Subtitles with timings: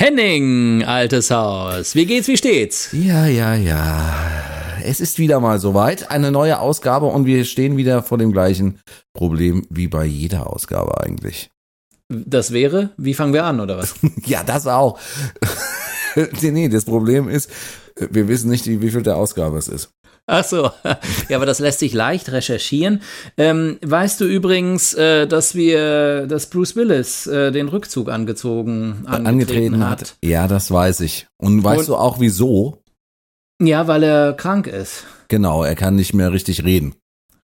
[0.00, 1.96] Henning, altes Haus.
[1.96, 2.90] Wie geht's, wie steht's?
[2.92, 4.14] Ja, ja, ja.
[4.84, 6.08] Es ist wieder mal soweit.
[6.08, 8.78] Eine neue Ausgabe und wir stehen wieder vor dem gleichen
[9.12, 11.50] Problem wie bei jeder Ausgabe eigentlich.
[12.08, 13.96] Das wäre, wie fangen wir an, oder was?
[14.24, 15.00] ja, das auch.
[16.42, 17.50] nee, nee, das Problem ist,
[17.96, 19.90] wir wissen nicht, wie viel der Ausgabe es ist.
[20.30, 20.70] Ach so,
[21.30, 23.00] ja, aber das lässt sich leicht recherchieren.
[23.38, 29.26] Ähm, weißt du übrigens, äh, dass wir, dass Bruce Willis äh, den Rückzug angezogen, angetreten,
[29.26, 30.00] angetreten hat?
[30.02, 30.16] hat?
[30.22, 31.26] Ja, das weiß ich.
[31.38, 32.82] Und weißt Und, du auch wieso?
[33.60, 35.04] Ja, weil er krank ist.
[35.28, 36.94] Genau, er kann nicht mehr richtig reden.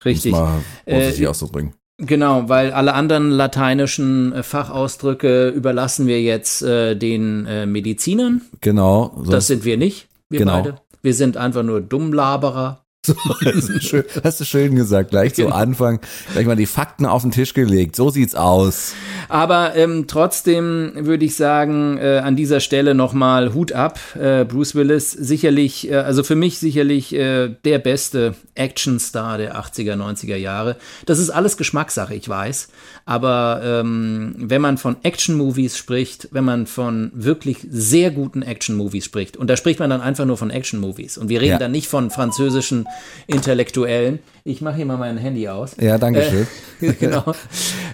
[0.05, 0.31] Richtig.
[0.31, 1.73] Um mal vorsichtig äh, auszubringen.
[1.97, 8.41] Genau, weil alle anderen lateinischen äh, Fachausdrücke überlassen wir jetzt äh, den äh, Medizinern.
[8.61, 9.23] Genau.
[9.27, 10.61] Das sind wir nicht, wir genau.
[10.61, 10.75] beide.
[11.05, 12.83] Wir sind einfach nur Dummlaberer.
[13.05, 13.13] So,
[13.45, 15.11] hast, du schön, hast du schön gesagt.
[15.11, 15.49] Gleich zu.
[15.49, 15.99] Anfang,
[16.33, 17.95] gleich mal die Fakten auf den Tisch gelegt.
[17.95, 18.95] So sieht's aus.
[19.29, 23.99] Aber ähm, trotzdem würde ich sagen, äh, an dieser Stelle nochmal Hut ab.
[24.19, 29.93] Äh, Bruce Willis sicherlich, äh, also für mich sicherlich äh, der beste Actionstar der 80er,
[29.93, 30.75] 90er Jahre.
[31.05, 32.69] Das ist alles Geschmackssache, ich weiß.
[33.07, 39.37] Aber ähm, wenn man von Action-Movies spricht, wenn man von wirklich sehr guten Action-Movies spricht,
[39.37, 41.19] und da spricht man dann einfach nur von Action-Movies.
[41.19, 41.57] Und wir reden ja.
[41.59, 42.87] dann nicht von französischen
[43.27, 44.19] Intellektuellen.
[44.43, 45.75] Ich mache hier mal mein Handy aus.
[45.79, 46.47] Ja, danke schön.
[46.81, 47.35] Äh, genau.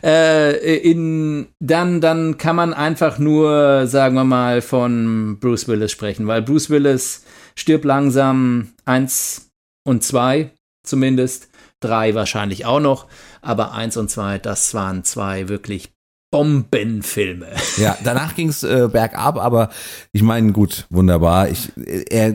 [0.01, 6.25] äh, in, dann, dann kann man einfach nur, sagen wir mal, von Bruce Willis sprechen,
[6.27, 7.25] weil Bruce Willis
[7.55, 9.49] stirbt langsam eins
[9.83, 10.51] und zwei
[10.83, 13.07] zumindest, drei wahrscheinlich auch noch,
[13.41, 15.91] aber eins und zwei, das waren zwei wirklich
[16.31, 17.47] Bombenfilme.
[17.77, 19.69] Ja, danach ging's äh, bergab, aber
[20.13, 21.49] ich meine, gut, wunderbar.
[21.49, 21.71] Ich,
[22.09, 22.33] er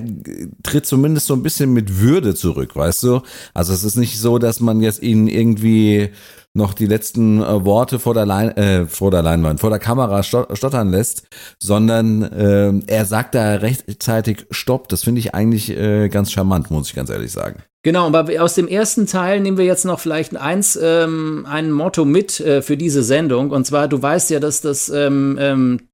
[0.62, 3.22] tritt zumindest so ein bisschen mit Würde zurück, weißt du?
[3.54, 6.10] Also es ist nicht so, dass man jetzt ihn irgendwie
[6.52, 10.22] noch die letzten äh, Worte vor der, Lein, äh, vor der Leinwand, vor der Kamera
[10.22, 14.88] stottern lässt, sondern äh, er sagt da rechtzeitig Stopp.
[14.88, 17.62] Das finde ich eigentlich äh, ganz charmant, muss ich ganz ehrlich sagen.
[17.86, 22.04] Genau, aber aus dem ersten Teil nehmen wir jetzt noch vielleicht eins, ähm, ein Motto
[22.04, 23.52] mit äh, für diese Sendung.
[23.52, 25.88] Und zwar, du weißt ja, dass das ähm, ähm,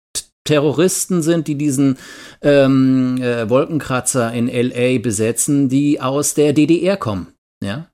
[0.44, 1.98] Terroristen sind, die diesen
[2.40, 7.26] ähm, äh, Wolkenkratzer in LA besetzen, die aus der DDR kommen.
[7.62, 7.90] Ja,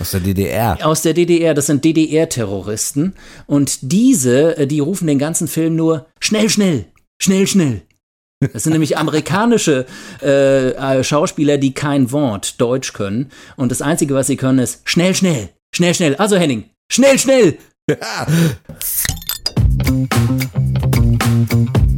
[0.00, 0.78] aus der DDR.
[0.86, 3.14] Aus der DDR, das sind DDR-Terroristen.
[3.48, 6.86] Und diese, äh, die rufen den ganzen Film nur schnell, schnell,
[7.20, 7.82] schnell, schnell.
[8.40, 9.84] Das sind nämlich amerikanische
[10.22, 13.30] äh, äh, Schauspieler, die kein Wort Deutsch können.
[13.56, 16.16] Und das Einzige, was sie können, ist schnell, schnell, schnell, schnell.
[16.16, 17.58] Also Henning, schnell, schnell.
[17.86, 18.26] Ja.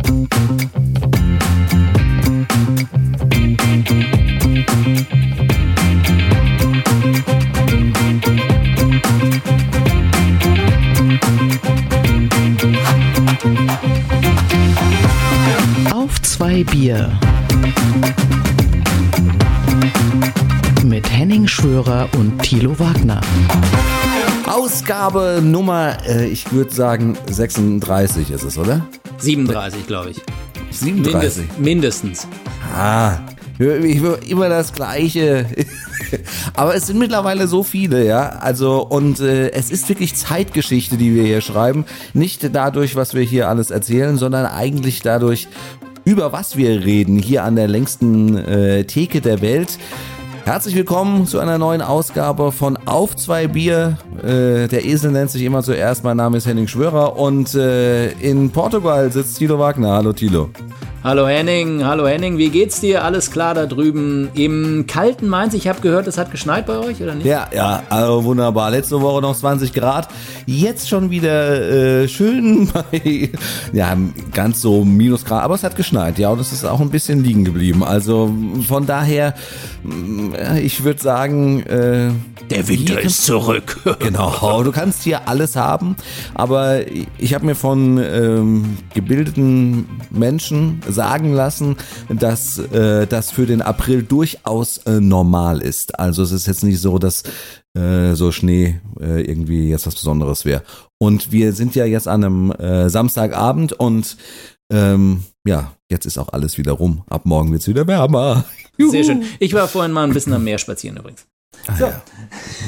[16.32, 17.12] zwei Bier.
[20.82, 23.20] Mit Henning Schwörer und Thilo Wagner.
[24.46, 28.86] Ausgabe Nummer, äh, ich würde sagen 36 ist es, oder?
[29.18, 30.22] 37, glaube ich.
[30.70, 31.12] 37?
[31.12, 32.26] Mindest, mindestens.
[32.74, 33.18] Ah,
[33.58, 35.44] ich höre immer das Gleiche.
[36.54, 38.30] Aber es sind mittlerweile so viele, ja.
[38.40, 41.84] Also, und äh, es ist wirklich Zeitgeschichte, die wir hier schreiben.
[42.14, 45.48] Nicht dadurch, was wir hier alles erzählen, sondern eigentlich dadurch,
[46.04, 49.78] über was wir reden, hier an der längsten äh, Theke der Welt.
[50.44, 53.96] Herzlich willkommen zu einer neuen Ausgabe von Auf zwei Bier.
[54.18, 56.02] Äh, der Esel nennt sich immer zuerst.
[56.02, 59.92] Mein Name ist Henning Schwörer und äh, in Portugal sitzt Tilo Wagner.
[59.92, 60.50] Hallo Tilo.
[61.04, 63.02] Hallo Henning, hallo Henning, wie geht's dir?
[63.02, 65.52] Alles klar da drüben im kalten Mainz?
[65.52, 67.26] Ich habe gehört, es hat geschneit bei euch, oder nicht?
[67.26, 68.70] Ja, ja, also wunderbar.
[68.70, 70.06] Letzte Woche noch 20 Grad.
[70.46, 73.30] Jetzt schon wieder äh, schön bei,
[73.72, 73.96] ja,
[74.32, 77.44] ganz so Minusgrad, aber es hat geschneit, ja, und es ist auch ein bisschen liegen
[77.44, 77.82] geblieben.
[77.82, 78.32] Also
[78.68, 79.34] von daher,
[79.82, 82.10] mm, ich würde sagen, äh,
[82.48, 83.80] der Winter ist zurück.
[83.98, 85.96] genau, du kannst hier alles haben,
[86.34, 86.82] aber
[87.18, 91.76] ich habe mir von ähm, gebildeten Menschen sagen lassen,
[92.08, 95.98] dass äh, das für den April durchaus äh, normal ist.
[95.98, 97.22] Also es ist jetzt nicht so, dass
[97.74, 100.62] äh, so Schnee äh, irgendwie jetzt was Besonderes wäre.
[100.98, 104.16] Und wir sind ja jetzt an einem äh, Samstagabend und
[104.72, 107.02] ähm, ja, jetzt ist auch alles wieder rum.
[107.08, 108.44] Ab morgen wird es wieder wärmer.
[108.78, 108.90] Juhu.
[108.90, 109.24] Sehr schön.
[109.38, 111.26] Ich war vorhin mal ein bisschen am Meer spazieren übrigens.
[111.66, 111.84] Ah, so.
[111.86, 112.02] ja.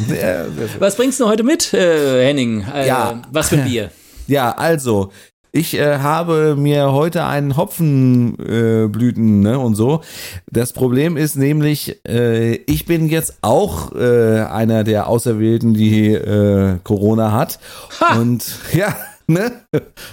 [0.08, 2.62] Sehr, sehr was bringst du heute mit, äh, Henning?
[2.62, 3.22] Äh, ja.
[3.32, 3.90] Was für ein Bier?
[4.26, 5.12] Ja, also,
[5.54, 10.00] ich äh, habe mir heute einen Hopfenblüten äh, ne, und so.
[10.50, 16.78] Das Problem ist nämlich, äh, ich bin jetzt auch äh, einer der Auserwählten, die äh,
[16.82, 17.60] Corona hat.
[18.00, 18.18] Ha!
[18.18, 18.96] Und ja.
[19.26, 19.52] Ne?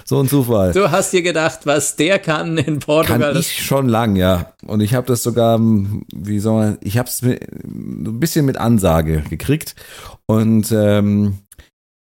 [0.06, 0.72] So ein Zufall.
[0.72, 3.32] Du hast dir gedacht, was der kann in Portugal.
[3.32, 4.54] Kann ich schon lang, ja.
[4.66, 9.22] Und ich habe das sogar, wie soll man, ich habe es ein bisschen mit Ansage
[9.28, 9.74] gekriegt.
[10.24, 11.40] Und ähm,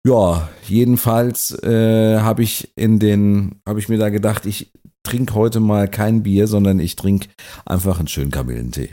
[0.07, 5.61] ja, jedenfalls äh, habe ich in den, habe ich mir da gedacht, ich trinke heute
[5.61, 7.29] mal kein Bier, sondern ich trinke
[7.67, 8.91] einfach einen schönen Kamillentee.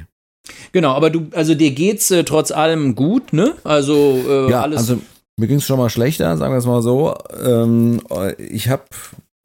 [0.72, 3.54] Genau, aber du, also dir geht's äh, trotz allem gut, ne?
[3.64, 4.80] Also äh, Ja, alles.
[4.80, 5.02] also
[5.38, 7.16] mir ging es schon mal schlechter, sagen wir es mal so.
[7.46, 8.02] Ähm,
[8.38, 8.84] ich habe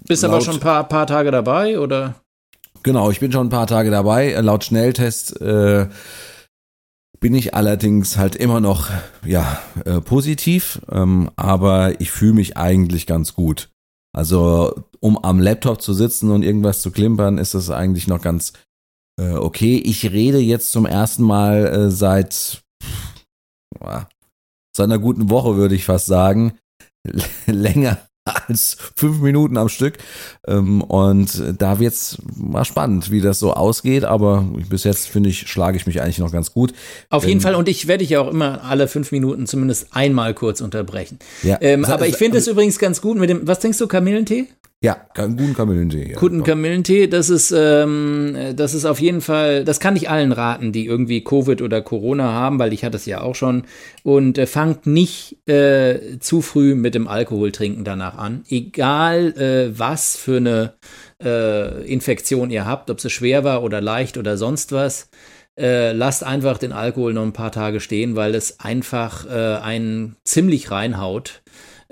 [0.06, 2.14] bist aber laut- schon ein paar, paar Tage dabei, oder?
[2.84, 4.32] Genau, ich bin schon ein paar Tage dabei.
[4.40, 5.86] Laut Schnelltest äh,
[7.22, 8.90] bin ich allerdings halt immer noch
[9.24, 13.70] ja äh, positiv, ähm, aber ich fühle mich eigentlich ganz gut.
[14.12, 18.52] Also um am Laptop zu sitzen und irgendwas zu klimpern, ist das eigentlich noch ganz
[19.20, 19.76] äh, okay.
[19.76, 23.24] Ich rede jetzt zum ersten Mal äh, seit pff,
[24.76, 26.58] seit einer guten Woche, würde ich fast sagen,
[27.46, 29.98] länger als fünf Minuten am Stück.
[30.46, 34.04] Ähm, und da wird's mal spannend, wie das so ausgeht.
[34.04, 36.72] Aber bis jetzt finde ich, schlage ich mich eigentlich noch ganz gut.
[37.10, 39.88] Auf jeden Ähm, Fall, und ich werde dich ja auch immer alle fünf Minuten zumindest
[39.92, 41.18] einmal kurz unterbrechen.
[41.42, 41.58] Ja.
[41.60, 44.46] Ähm, Sa- aber ich finde es übrigens ganz gut mit dem, was denkst du, Kamillentee?
[44.82, 46.10] Ja, guten Kamillentee.
[46.10, 46.18] Ja.
[46.18, 50.72] Guten Kamillentee, das ist, ähm, das ist auf jeden Fall, das kann ich allen raten,
[50.72, 53.62] die irgendwie Covid oder Corona haben, weil ich hatte es ja auch schon.
[54.02, 58.42] Und äh, fangt nicht äh, zu früh mit dem Alkoholtrinken danach an.
[58.48, 60.72] Egal äh, was für eine
[61.22, 65.10] äh, Infektion ihr habt, ob sie schwer war oder leicht oder sonst was.
[65.56, 70.16] Äh, lasst einfach den Alkohol noch ein paar Tage stehen, weil es einfach äh, einen
[70.24, 71.42] ziemlich reinhaut.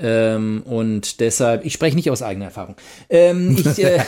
[0.03, 2.77] Ähm, und deshalb, ich spreche nicht aus eigener Erfahrung.
[3.11, 4.01] Ähm, ich äh,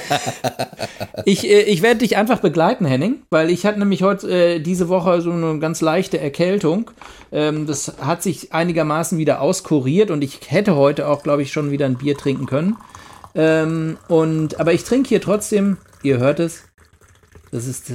[1.26, 4.88] ich, äh, ich werde dich einfach begleiten, Henning, weil ich hatte nämlich heute äh, diese
[4.88, 6.90] Woche so eine ganz leichte Erkältung.
[7.30, 11.70] Ähm, das hat sich einigermaßen wieder auskuriert und ich hätte heute auch, glaube ich, schon
[11.70, 12.76] wieder ein Bier trinken können.
[13.34, 16.64] Ähm, und, aber ich trinke hier trotzdem, ihr hört es,
[17.50, 17.92] das ist,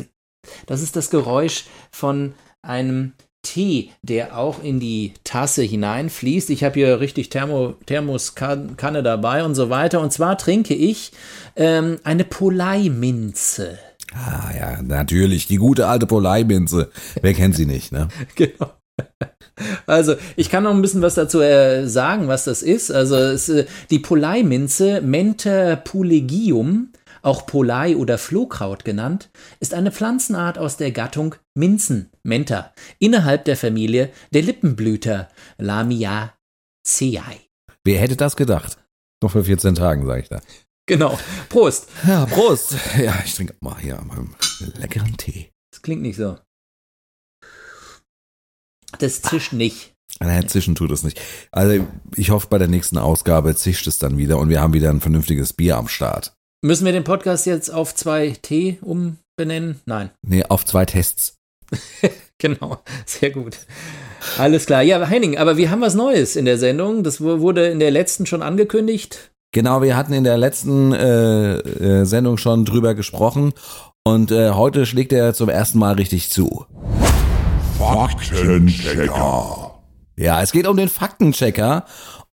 [0.67, 3.13] das ist das Geräusch von einem
[3.47, 6.49] Tee, der auch in die Tasse hineinfließt.
[6.49, 10.01] Ich habe hier richtig Thermo, Thermoskanne dabei und so weiter.
[10.01, 11.13] Und zwar trinke ich
[11.55, 13.79] ähm, eine Polei-Minze.
[14.13, 15.47] Ah ja, natürlich.
[15.47, 16.89] Die gute alte Polei-Minze.
[17.21, 18.09] Wer kennt sie nicht, ne?
[18.35, 18.73] Genau.
[19.87, 22.91] Also, ich kann noch ein bisschen was dazu äh, sagen, was das ist.
[22.91, 26.89] Also, es, äh, die Polei-Minze, Mentha pulegium,
[27.21, 29.29] auch Polei oder Flohkraut genannt,
[29.59, 36.31] ist eine Pflanzenart aus der Gattung Minzen, Mentha, innerhalb der Familie der Lippenblüter, Lamiaceae.
[37.83, 38.77] Wer hätte das gedacht?
[39.23, 40.41] Noch vor 14 Tagen, sage ich da.
[40.87, 41.19] Genau.
[41.49, 41.89] Prost.
[42.05, 42.75] Ja, Prost.
[42.97, 44.35] Ja, ich trinke mal hier meinen
[44.75, 45.51] leckeren Tee.
[45.71, 46.37] Das klingt nicht so.
[48.99, 49.93] Das zischt nicht.
[50.19, 51.21] Naja, zischen tut es nicht.
[51.51, 51.85] Also
[52.15, 55.01] ich hoffe, bei der nächsten Ausgabe zischt es dann wieder und wir haben wieder ein
[55.01, 56.36] vernünftiges Bier am Start.
[56.63, 59.79] Müssen wir den Podcast jetzt auf 2T umbenennen?
[59.85, 60.09] Nein.
[60.27, 61.35] Nee, auf zwei Tests.
[62.39, 62.77] Genau,
[63.07, 63.57] sehr gut.
[64.37, 64.83] Alles klar.
[64.83, 67.03] Ja, Henning, aber wir haben was Neues in der Sendung.
[67.03, 69.31] Das wu- wurde in der letzten schon angekündigt.
[69.55, 73.53] Genau, wir hatten in der letzten äh, äh, Sendung schon drüber gesprochen
[74.03, 76.67] und äh, heute schlägt er zum ersten Mal richtig zu.
[77.79, 79.79] Faktenchecker.
[80.15, 81.85] Ja, es geht um den Faktenchecker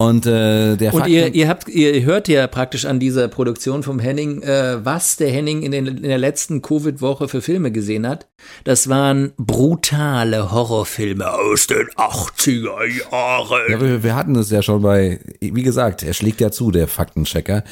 [0.08, 4.00] und äh, der Und ihr, ihr habt, ihr hört ja praktisch an dieser Produktion vom
[4.00, 8.26] Henning, äh, was der Henning in, den, in der letzten Covid-Woche für Filme gesehen hat.
[8.64, 13.70] Das waren brutale Horrorfilme aus den 80er Jahren.
[13.70, 16.88] Ja, wir, wir hatten es ja schon bei, wie gesagt, er schlägt ja zu, der
[16.88, 17.62] Faktenchecker.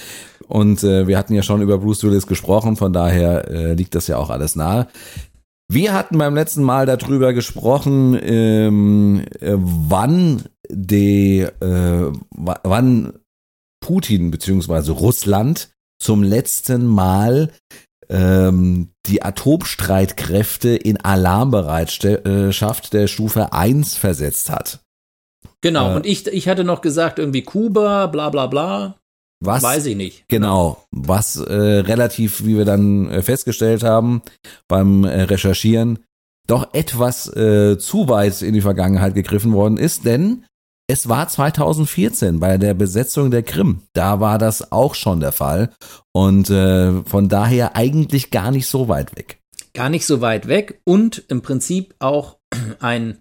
[0.46, 4.06] Und äh, wir hatten ja schon über Bruce Willis gesprochen, von daher äh, liegt das
[4.08, 4.88] ja auch alles nahe.
[5.72, 13.12] Wir hatten beim letzten Mal darüber gesprochen, ähm, äh, wann die, äh, wa- wann
[13.80, 15.70] Putin beziehungsweise Russland
[16.02, 17.52] zum letzten Mal
[18.08, 24.80] ähm, die Atomstreitkräfte in Alarmbereitschaft der Stufe 1 versetzt hat.
[25.60, 28.96] Genau, Äh, und ich, ich hatte noch gesagt, irgendwie Kuba, bla bla bla.
[29.42, 30.24] Was Weiß ich nicht.
[30.28, 34.20] Genau, was äh, relativ, wie wir dann äh, festgestellt haben
[34.68, 36.00] beim äh, Recherchieren,
[36.46, 40.44] doch etwas äh, zu weit in die Vergangenheit gegriffen worden ist, denn
[40.88, 43.82] es war 2014 bei der Besetzung der Krim.
[43.92, 45.70] Da war das auch schon der Fall
[46.12, 49.38] und äh, von daher eigentlich gar nicht so weit weg.
[49.72, 52.38] gar nicht so weit weg und im Prinzip auch
[52.80, 53.18] ein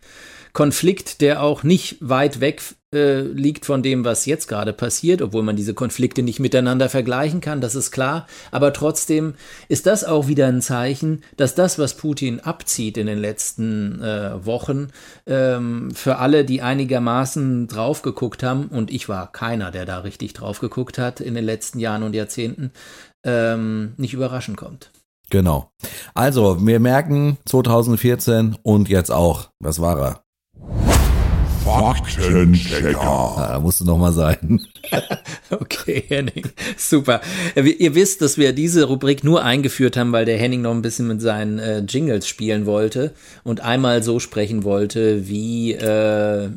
[0.52, 2.62] Konflikt, der auch nicht weit weg
[2.94, 7.40] äh, liegt von dem, was jetzt gerade passiert, obwohl man diese Konflikte nicht miteinander vergleichen
[7.40, 8.26] kann, das ist klar.
[8.50, 9.36] Aber trotzdem
[9.68, 14.44] ist das auch wieder ein Zeichen, dass das, was Putin abzieht in den letzten äh,
[14.44, 14.88] Wochen,
[15.28, 20.34] ähm, für alle, die einigermaßen drauf geguckt haben, und ich war keiner, der da richtig
[20.34, 22.72] drauf geguckt hat in den letzten Jahren und Jahrzehnten,
[23.24, 24.92] ähm, nicht überraschend kommt.
[25.30, 25.70] Genau.
[26.16, 29.50] Also, wir merken 2014 und jetzt auch.
[29.60, 30.89] Das war er.
[31.70, 33.00] Faktenchecker.
[33.02, 34.62] Ah, da musste noch mal sein.
[35.52, 36.44] Okay, Henning,
[36.78, 37.22] super.
[37.56, 40.82] Äh, Ihr wisst, dass wir diese Rubrik nur eingeführt haben, weil der Henning noch ein
[40.84, 46.50] bisschen mit seinen äh, Jingles spielen wollte und einmal so sprechen wollte, wie äh,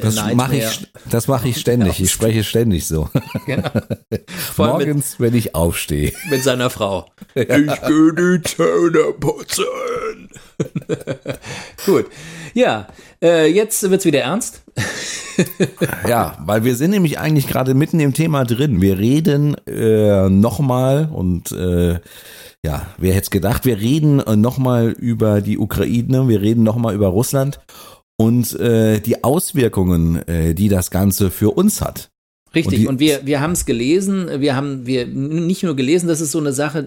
[0.00, 2.00] Das mache ich, das mache ich ständig.
[2.00, 3.08] Ich spreche ständig so.
[3.46, 3.68] Genau.
[4.54, 6.12] Vor allem mit, Morgens, wenn ich aufstehe.
[6.30, 7.06] mit seiner Frau.
[7.34, 9.64] Ich geh die Zähne putzen.
[11.86, 12.06] Gut.
[12.54, 12.88] Ja,
[13.22, 14.62] äh, jetzt wird's wieder ernst.
[16.06, 18.82] Ja, weil wir sind nämlich eigentlich gerade mitten im Thema drin.
[18.82, 22.00] Wir reden äh, nochmal und äh,
[22.64, 27.08] ja, wer hätte gedacht, wir reden äh, nochmal über die Ukraine, wir reden nochmal über
[27.08, 27.60] Russland
[28.18, 32.11] und äh, die Auswirkungen, äh, die das Ganze für uns hat.
[32.54, 36.20] Richtig, Und und, wir, wir haben es gelesen, wir haben wir nicht nur gelesen, das
[36.20, 36.86] ist so eine Sache,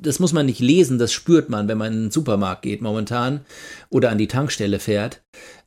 [0.00, 3.40] das muss man nicht lesen, das spürt man, wenn man in den Supermarkt geht momentan
[3.90, 5.22] oder an die Tankstelle fährt.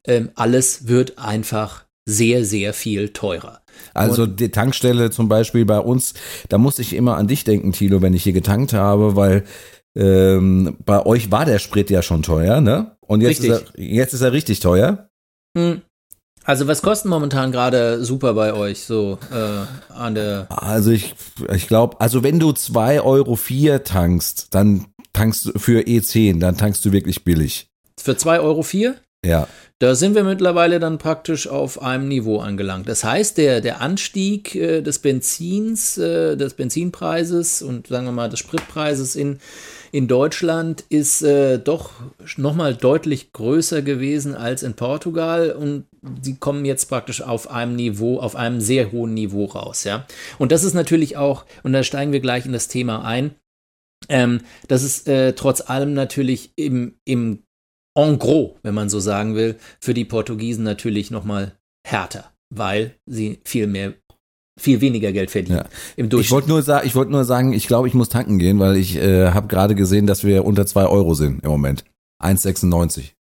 [0.08, 3.62] Ähm, alles wird einfach sehr, sehr viel teurer.
[3.94, 6.14] Also die Tankstelle zum Beispiel bei uns,
[6.50, 9.44] da muss ich immer an dich denken, Thilo, wenn ich hier getankt habe, weil
[9.96, 12.98] ähm, bei euch war der Sprit ja schon teuer, ne?
[13.02, 15.10] Und jetzt, ist er, jetzt ist er richtig teuer.
[15.58, 15.82] Hm.
[16.46, 21.16] Also was kosten momentan gerade super bei euch so äh, an der Also ich,
[21.52, 26.86] ich glaube, also wenn du 2,04 Euro tankst, dann tankst du für E10, dann tankst
[26.86, 27.68] du wirklich billig.
[28.00, 28.96] für 2,04 Euro?
[29.26, 29.48] Ja.
[29.80, 32.88] Da sind wir mittlerweile dann praktisch auf einem Niveau angelangt.
[32.88, 38.30] Das heißt, der, der Anstieg äh, des Benzins, äh, des Benzinpreises und sagen wir mal
[38.30, 39.40] des Spritpreises in,
[39.96, 41.92] in Deutschland ist äh, doch
[42.36, 45.86] nochmal deutlich größer gewesen als in Portugal und
[46.22, 50.06] sie kommen jetzt praktisch auf einem Niveau, auf einem sehr hohen Niveau raus, ja.
[50.38, 53.36] Und das ist natürlich auch, und da steigen wir gleich in das Thema ein,
[54.10, 57.44] ähm, das ist äh, trotz allem natürlich im, im
[57.98, 61.54] en gros, wenn man so sagen will, für die Portugiesen natürlich nochmal
[61.88, 63.94] härter, weil sie viel mehr,
[64.60, 65.66] viel weniger Geld verdienen Ja.
[65.98, 66.32] im Ich Durchschnitt.
[66.32, 68.96] wollte nur, sa ich wollte nur sagen, ich glaube, ich muss tanken gehen, weil ich
[68.96, 71.84] äh, habe gerade gesehen, dass wir unter 2 Euro sind im Moment.
[72.24, 73.12] 1,96.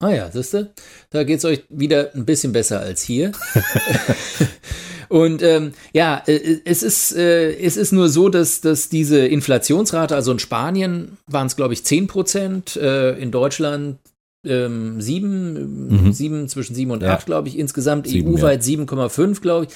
[0.00, 0.72] Ah ja, siehste,
[1.10, 3.32] da geht's euch wieder ein bisschen besser als hier.
[5.08, 10.14] Und ähm, ja, äh, es ist, äh, es ist nur so, dass, dass diese Inflationsrate,
[10.14, 13.98] also in Spanien waren es, glaube ich, 10 Prozent, äh, in Deutschland
[14.44, 16.12] ähm, 7, Mhm.
[16.12, 17.14] 7, zwischen 7 und Ja.
[17.14, 19.70] 8, glaube ich, insgesamt Sieben, EU-weit 7,5, glaube ich.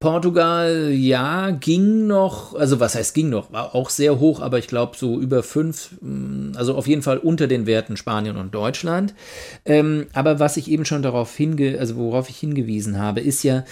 [0.00, 4.66] Portugal, ja, ging noch, also was heißt ging noch, war auch sehr hoch, aber ich
[4.66, 5.96] glaube so über 5,
[6.56, 9.14] also auf jeden Fall unter den Werten Spanien und Deutschland.
[9.64, 13.64] Ähm, aber was ich eben schon darauf hinge, also worauf ich hingewiesen habe, ist ja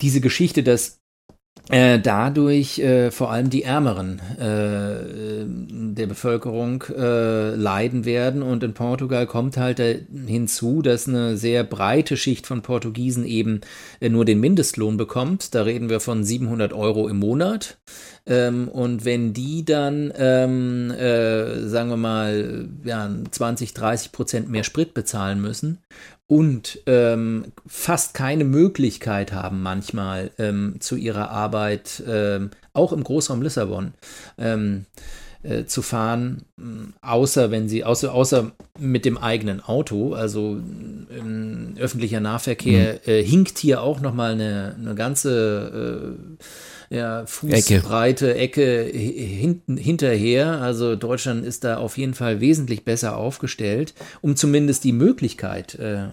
[0.00, 0.98] diese Geschichte, dass
[1.70, 5.46] äh, dadurch äh, vor allem die Ärmeren äh,
[5.94, 8.42] der Bevölkerung äh, leiden werden.
[8.42, 13.62] Und in Portugal kommt halt äh, hinzu, dass eine sehr breite Schicht von Portugiesen eben
[14.00, 15.54] äh, nur den Mindestlohn bekommt.
[15.54, 17.78] Da reden wir von 700 Euro im Monat.
[18.26, 24.64] Ähm, und wenn die dann, ähm, äh, sagen wir mal, ja, 20, 30 Prozent mehr
[24.64, 25.78] Sprit bezahlen müssen
[26.26, 33.42] und ähm, fast keine Möglichkeit haben, manchmal ähm, zu ihrer Arbeit, ähm, auch im Großraum
[33.42, 33.92] Lissabon,
[34.38, 34.86] ähm,
[35.42, 40.58] äh, zu fahren, mh, außer wenn sie, außer, außer mit dem eigenen Auto, also
[41.16, 46.44] ähm, öffentlicher Nahverkehr, äh, hinkt hier auch nochmal eine, eine ganze äh,
[46.90, 50.60] ja, Fußbreite Ecke, hinten, hinterher.
[50.60, 56.08] Also Deutschland ist da auf jeden Fall wesentlich besser aufgestellt, um zumindest die Möglichkeit äh,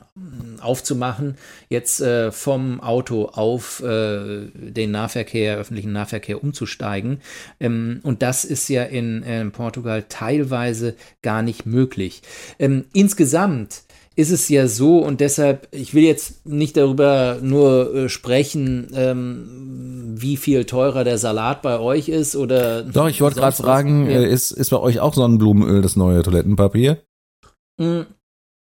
[0.60, 1.36] aufzumachen,
[1.70, 7.22] jetzt äh, vom Auto auf äh, den Nahverkehr, öffentlichen Nahverkehr umzusteigen.
[7.60, 12.22] Ähm, und das ist ja in äh, Portugal teilweise gar nicht möglich.
[12.60, 13.84] Ähm, insgesamt
[14.15, 20.15] ist es ja so und deshalb, ich will jetzt nicht darüber nur äh, sprechen, ähm,
[20.15, 22.84] wie viel teurer der Salat bei euch ist oder.
[22.84, 24.20] Doch, ich wollte gerade fragen, Ja.
[24.20, 26.98] äh, ist, ist bei euch auch Sonnenblumenöl das neue Toilettenpapier?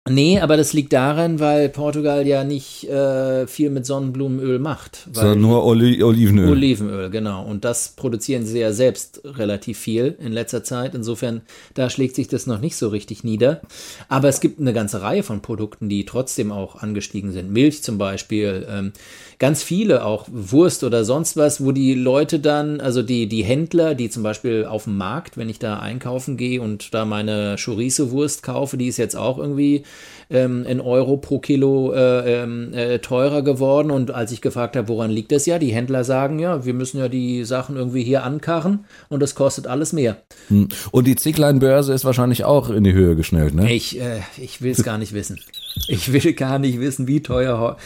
[0.07, 5.07] Nee, aber das liegt daran, weil Portugal ja nicht äh, viel mit Sonnenblumenöl macht.
[5.11, 6.51] So nur Oli Olivenöl.
[6.51, 7.43] Olivenöl, genau.
[7.43, 10.93] Und das produzieren sie ja selbst relativ viel in letzter Zeit.
[10.93, 11.41] Insofern,
[11.73, 13.61] da schlägt sich das noch nicht so richtig nieder.
[14.07, 17.51] Aber es gibt eine ganze Reihe von Produkten, die trotzdem auch angestiegen sind.
[17.51, 18.93] Milch zum Beispiel, ähm,
[19.39, 23.95] ganz viele auch Wurst oder sonst was, wo die Leute dann, also die, die Händler,
[23.95, 28.43] die zum Beispiel auf dem Markt, wenn ich da einkaufen gehe und da meine Chorizo-Wurst
[28.43, 29.83] kaufe, die ist jetzt auch irgendwie
[30.29, 33.91] ähm, in Euro pro Kilo äh, ähm, äh, teurer geworden.
[33.91, 36.99] Und als ich gefragt habe, woran liegt das ja, die Händler sagen ja, wir müssen
[36.99, 40.17] ja die Sachen irgendwie hier ankarren und das kostet alles mehr.
[40.47, 40.69] Hm.
[40.91, 43.71] Und die Zicklein-Börse ist wahrscheinlich auch in die Höhe geschnellt, ne?
[43.71, 45.39] Ich, äh, ich will es gar nicht wissen.
[45.87, 47.77] Ich will gar nicht wissen, wie teuer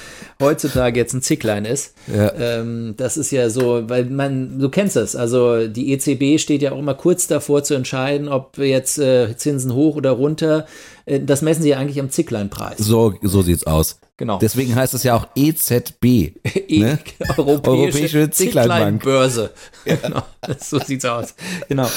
[0.42, 1.94] heutzutage jetzt ein Zicklein ist.
[2.08, 2.34] Ja.
[2.34, 6.72] Ähm, das ist ja so, weil man, du kennst das, also die EZB steht ja
[6.72, 10.66] auch immer kurz davor zu entscheiden, ob jetzt äh, Zinsen hoch oder runter.
[11.06, 12.78] Äh, das messen sie ja eigentlich am Zickleinpreis.
[12.78, 14.00] So, so sieht's aus.
[14.20, 14.38] Genau.
[14.38, 16.04] Deswegen heißt es ja auch EZB.
[16.68, 17.00] E ne?
[17.38, 19.52] Europäische, Europäische Zicklein-Börse.
[19.86, 19.96] Ja.
[19.96, 20.24] Genau.
[20.60, 21.36] So sieht's aus.
[21.70, 21.90] Genau.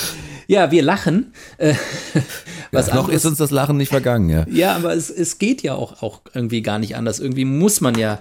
[0.47, 1.33] Ja, wir lachen.
[1.59, 1.75] Äh,
[2.71, 4.47] was ja, noch ist uns das Lachen nicht vergangen, ja.
[4.49, 7.19] Ja, aber es, es geht ja auch, auch irgendwie gar nicht anders.
[7.19, 8.21] Irgendwie muss man ja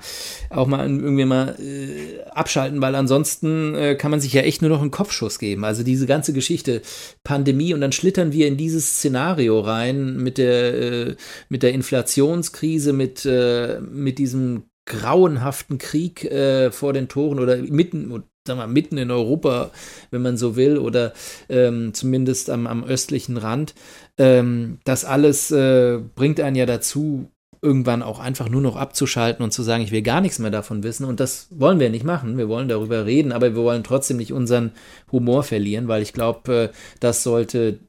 [0.49, 4.69] auch mal irgendwie mal äh, abschalten, weil ansonsten äh, kann man sich ja echt nur
[4.71, 5.63] noch einen Kopfschuss geben.
[5.63, 6.81] Also diese ganze Geschichte
[7.23, 11.15] Pandemie und dann schlittern wir in dieses Szenario rein mit der, äh,
[11.49, 18.23] mit der Inflationskrise, mit, äh, mit diesem grauenhaften Krieg äh, vor den Toren oder mitten,
[18.47, 19.71] sagen wir, mitten in Europa,
[20.09, 21.13] wenn man so will, oder
[21.49, 23.75] ähm, zumindest am, am östlichen Rand.
[24.17, 27.29] Ähm, das alles äh, bringt einen ja dazu,
[27.61, 30.83] irgendwann auch einfach nur noch abzuschalten und zu sagen, ich will gar nichts mehr davon
[30.83, 31.05] wissen.
[31.05, 32.37] Und das wollen wir nicht machen.
[32.37, 34.71] Wir wollen darüber reden, aber wir wollen trotzdem nicht unseren
[35.11, 36.69] Humor verlieren, weil ich glaube, äh,
[36.99, 37.79] das sollte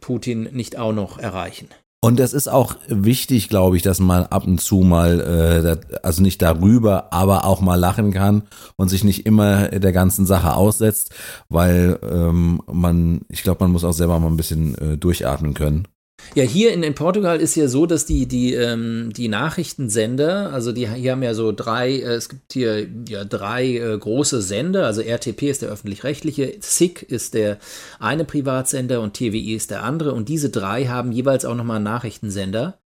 [0.00, 1.68] Putin nicht auch noch erreichen.
[2.04, 6.20] Und es ist auch wichtig, glaube ich, dass man ab und zu mal, äh, also
[6.20, 8.42] nicht darüber, aber auch mal lachen kann
[8.74, 11.14] und sich nicht immer der ganzen Sache aussetzt,
[11.48, 15.86] weil ähm, man, ich glaube, man muss auch selber mal ein bisschen äh, durchatmen können.
[16.34, 20.72] Ja, hier in, in Portugal ist ja so, dass die, die, ähm, die Nachrichtensender, also
[20.72, 24.86] die hier haben ja so drei, äh, es gibt hier ja drei äh, große Sender,
[24.86, 27.58] also RTP ist der öffentlich-rechtliche, SIC ist der
[27.98, 31.84] eine Privatsender und TWI ist der andere und diese drei haben jeweils auch nochmal einen
[31.84, 32.78] Nachrichtensender.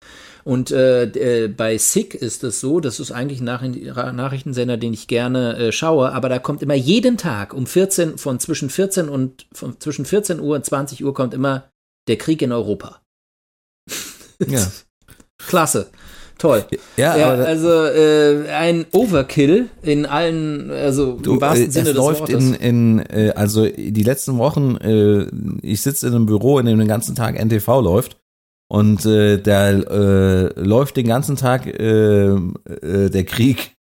[0.44, 5.06] Und äh, äh, bei SICK ist es so, das ist eigentlich ein Nachrichtensender, den ich
[5.06, 9.46] gerne äh, schaue, aber da kommt immer jeden Tag um 14, von zwischen 14 und
[9.52, 11.70] von zwischen 14 Uhr und 20 Uhr kommt immer
[12.08, 13.00] der Krieg in Europa.
[14.46, 14.66] Ja.
[15.38, 15.90] Klasse.
[16.38, 16.64] Toll.
[16.96, 21.94] Ja, ja also äh, ein Overkill in allen, also du, im wahrsten äh, Sinne es
[21.94, 22.44] des läuft Wortes.
[22.44, 25.26] In, in, äh, also die letzten Wochen, äh,
[25.62, 28.16] ich sitze in einem Büro, in dem den ganzen Tag NTV läuft
[28.68, 33.76] und äh, da äh, läuft den ganzen Tag der Krieg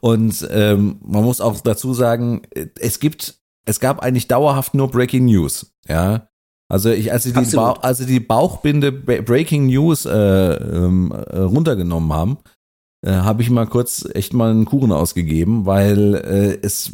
[0.00, 2.42] und ähm, man muss auch dazu sagen,
[2.78, 6.29] es gibt, es gab eigentlich dauerhaft nur Breaking News, ja.
[6.70, 12.12] Also ich, als sie die, ba als die Bauchbinde Breaking News äh, ähm, äh, runtergenommen
[12.12, 12.38] haben,
[13.04, 16.92] äh, habe ich mal kurz echt mal einen Kuchen ausgegeben, weil äh, es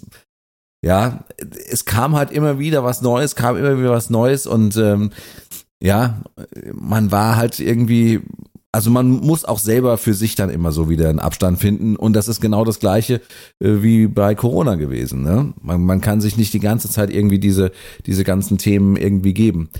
[0.82, 1.24] ja,
[1.68, 5.10] es kam halt immer wieder was Neues, kam immer wieder was Neues und ähm,
[5.82, 6.22] ja,
[6.72, 8.22] man war halt irgendwie
[8.72, 12.12] also man muss auch selber für sich dann immer so wieder einen Abstand finden und
[12.12, 13.22] das ist genau das gleiche
[13.60, 15.22] äh, wie bei Corona gewesen.
[15.22, 15.54] Ne?
[15.62, 17.72] Man, man kann sich nicht die ganze Zeit irgendwie diese,
[18.04, 19.70] diese ganzen Themen irgendwie geben.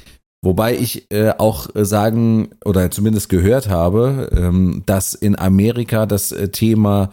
[0.42, 6.50] Wobei ich äh, auch sagen oder zumindest gehört habe, ähm, dass in Amerika das äh,
[6.50, 7.10] Thema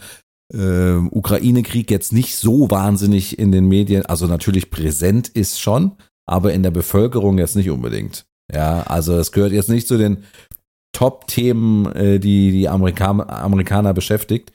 [0.53, 5.93] äh, Ukraine-Krieg jetzt nicht so wahnsinnig in den Medien, also natürlich präsent ist schon,
[6.25, 8.25] aber in der Bevölkerung jetzt nicht unbedingt.
[8.53, 10.25] Ja, also es gehört jetzt nicht zu den
[10.93, 14.53] Top-Themen, äh, die die Amerika Amerikaner beschäftigt.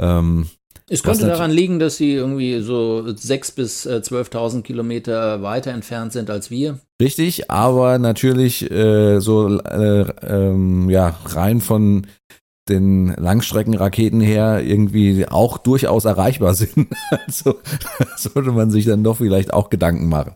[0.00, 0.46] Ähm,
[0.88, 6.12] es könnte daran liegen, dass sie irgendwie so 6.000 bis äh, 12.000 Kilometer weiter entfernt
[6.12, 6.80] sind als wir.
[7.00, 12.06] Richtig, aber natürlich äh, so äh, ähm, ja rein von
[12.68, 16.88] den Langstreckenraketen her irgendwie auch durchaus erreichbar sind.
[17.10, 17.56] also
[18.16, 20.34] sollte man sich dann doch vielleicht auch Gedanken machen.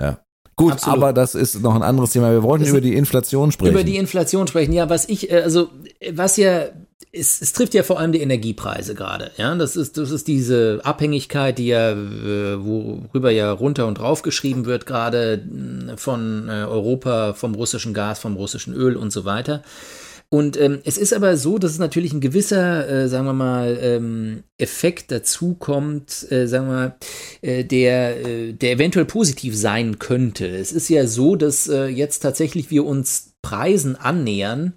[0.00, 0.20] Ja.
[0.58, 0.96] Gut, Absolut.
[0.98, 2.32] aber das ist noch ein anderes Thema.
[2.32, 3.72] Wir wollten das über die Inflation sprechen.
[3.72, 4.72] Über die Inflation sprechen.
[4.72, 5.68] Ja, was ich, äh, also,
[6.12, 6.64] was ja,
[7.12, 9.30] es, es trifft ja vor allem die Energiepreise gerade.
[9.36, 14.22] Ja, das ist, das ist diese Abhängigkeit, die ja, äh, worüber ja runter und drauf
[14.22, 15.44] geschrieben wird, gerade
[15.96, 19.62] von äh, Europa, vom russischen Gas, vom russischen Öl und so weiter.
[20.30, 23.78] Und ähm, es ist aber so, dass es natürlich ein gewisser, äh, sagen wir mal,
[23.80, 26.96] ähm, Effekt dazu kommt, äh, sagen wir mal,
[27.40, 30.46] äh, der, äh, der eventuell positiv sein könnte.
[30.46, 34.74] Es ist ja so, dass äh, jetzt tatsächlich wir uns Preisen annähern,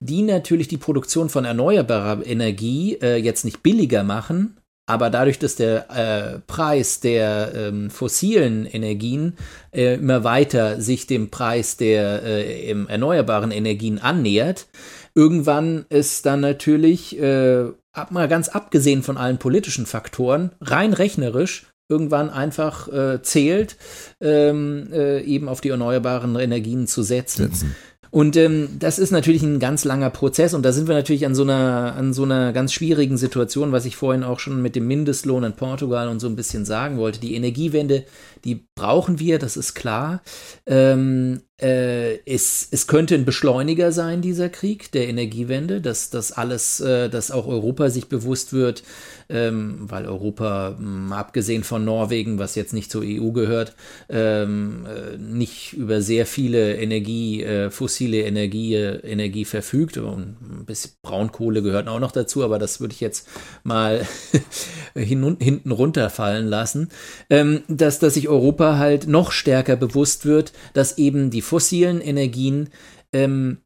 [0.00, 5.56] die natürlich die Produktion von erneuerbarer Energie äh, jetzt nicht billiger machen, aber dadurch, dass
[5.56, 9.36] der äh, Preis der ähm, fossilen Energien
[9.72, 14.66] äh, immer weiter sich dem Preis der äh, erneuerbaren Energien annähert,
[15.14, 21.66] irgendwann ist dann natürlich, äh, ab, mal ganz abgesehen von allen politischen Faktoren, rein rechnerisch
[21.88, 23.76] irgendwann einfach äh, zählt,
[24.20, 27.50] ähm, äh, eben auf die erneuerbaren Energien zu setzen.
[27.50, 27.76] setzen.
[28.14, 31.34] Und ähm, das ist natürlich ein ganz langer Prozess und da sind wir natürlich an
[31.34, 34.86] so einer an so einer ganz schwierigen Situation, was ich vorhin auch schon mit dem
[34.86, 37.18] Mindestlohn in Portugal und so ein bisschen sagen wollte.
[37.18, 38.04] Die Energiewende,
[38.44, 40.22] die brauchen wir, das ist klar.
[40.66, 46.80] Ähm, äh, es, es könnte ein Beschleuniger sein, dieser Krieg der Energiewende, dass das alles,
[46.80, 48.82] äh, dass auch Europa sich bewusst wird,
[49.28, 53.76] ähm, weil Europa, mh, hm, abgesehen von Norwegen, was jetzt nicht zur EU gehört,
[54.08, 59.96] ähm, äh, nicht über sehr viele Energie, äh, fossile Energie, Energie verfügt.
[59.96, 63.28] Und ein bisschen Braunkohle gehört auch noch dazu, aber das würde ich jetzt
[63.62, 64.04] mal
[64.96, 66.88] hin, hinten runterfallen lassen,
[67.30, 72.70] ähm, dass, dass sich Europa halt noch stärker bewusst wird, dass eben die fossilen Energien
[73.12, 73.58] ähm,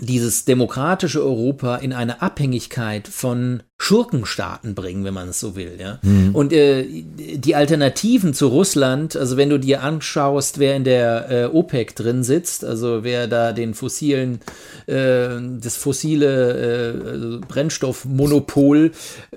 [0.00, 5.76] dieses demokratische Europa in eine Abhängigkeit von Schurkenstaaten bringen, wenn man es so will.
[5.78, 5.98] Ja?
[6.02, 6.34] Mhm.
[6.34, 11.44] Und äh, die Alternativen zu Russland, also wenn du dir anschaust, wer in der äh,
[11.46, 14.40] OPEC drin sitzt, also wer da den fossilen,
[14.86, 15.28] äh,
[15.60, 18.92] das fossile äh, Brennstoffmonopol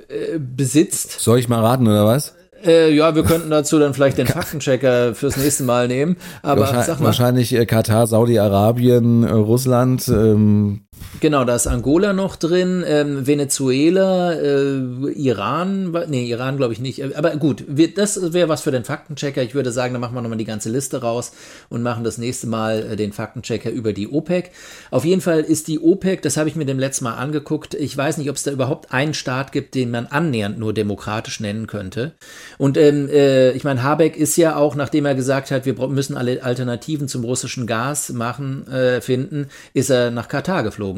[0.08, 1.20] äh, besitzt.
[1.20, 2.36] Soll ich mal raten oder was?
[2.66, 6.18] Äh, ja, wir könnten dazu dann vielleicht den Faktenchecker fürs nächste Mal nehmen.
[6.42, 7.06] Aber wahrscheinlich, sag mal.
[7.08, 10.82] wahrscheinlich äh, Katar, Saudi-Arabien, äh, Russland, ähm,
[11.22, 17.18] Genau, da ist Angola noch drin, ähm, Venezuela, äh, Iran, nee, Iran glaube ich nicht.
[17.18, 19.44] Aber gut, wir, das wäre was für den Faktenchecker.
[19.44, 21.34] Ich würde sagen, da machen wir nochmal die ganze Liste raus
[21.68, 24.52] und machen das nächste Mal äh, den Faktenchecker über die OPEC.
[24.92, 27.98] Auf jeden Fall ist die OPEC, das habe ich mir dem letzten Mal angeguckt, ich
[27.98, 31.68] weiß nicht, ob es da überhaupt einen Staat gibt, den man annähernd nur demokratisch nennen
[31.68, 32.14] könnte.
[32.58, 36.16] Und ähm, äh, ich meine, Habeck ist ja auch, nachdem er gesagt hat, wir müssen
[36.16, 40.89] alle Alternativen zum russischen Gas machen, äh, finden, ist er nach Katar geflogen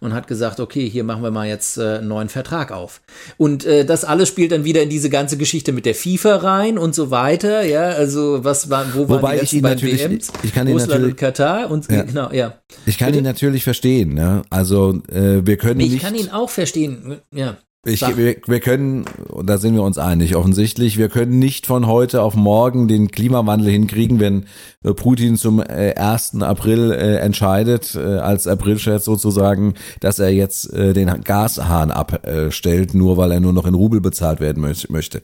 [0.00, 3.00] und hat gesagt, okay, hier machen wir mal jetzt äh, einen neuen Vertrag auf.
[3.36, 6.78] Und äh, das alles spielt dann wieder in diese ganze Geschichte mit der FIFA rein
[6.78, 7.64] und so weiter.
[7.64, 10.32] Ja, also was war, wo Wobei waren die ich bei WMs?
[10.42, 12.02] Ich kann ihn Russland und Katar und ja.
[12.02, 12.54] genau, ja.
[12.86, 13.18] Ich kann Bitte?
[13.18, 14.14] ihn natürlich verstehen.
[14.14, 14.42] Ne?
[14.50, 15.96] Also äh, wir können ich nicht.
[15.96, 17.20] Ich kann ihn auch verstehen.
[17.34, 17.56] Ja.
[17.86, 19.06] Ich, wir, wir können,
[19.42, 23.70] da sind wir uns einig, offensichtlich, wir können nicht von heute auf morgen den Klimawandel
[23.70, 24.44] hinkriegen, wenn
[24.84, 26.42] äh, Putin zum äh, 1.
[26.42, 33.16] April äh, entscheidet, äh, als Aprilscherz sozusagen, dass er jetzt äh, den Gashahn abstellt, nur
[33.16, 35.22] weil er nur noch in Rubel bezahlt werden möchte.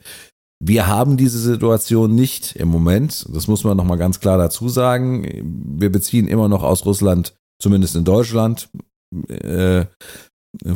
[0.59, 5.75] Wir haben diese Situation nicht im Moment, das muss man nochmal ganz klar dazu sagen.
[5.77, 8.67] Wir beziehen immer noch aus Russland, zumindest in Deutschland,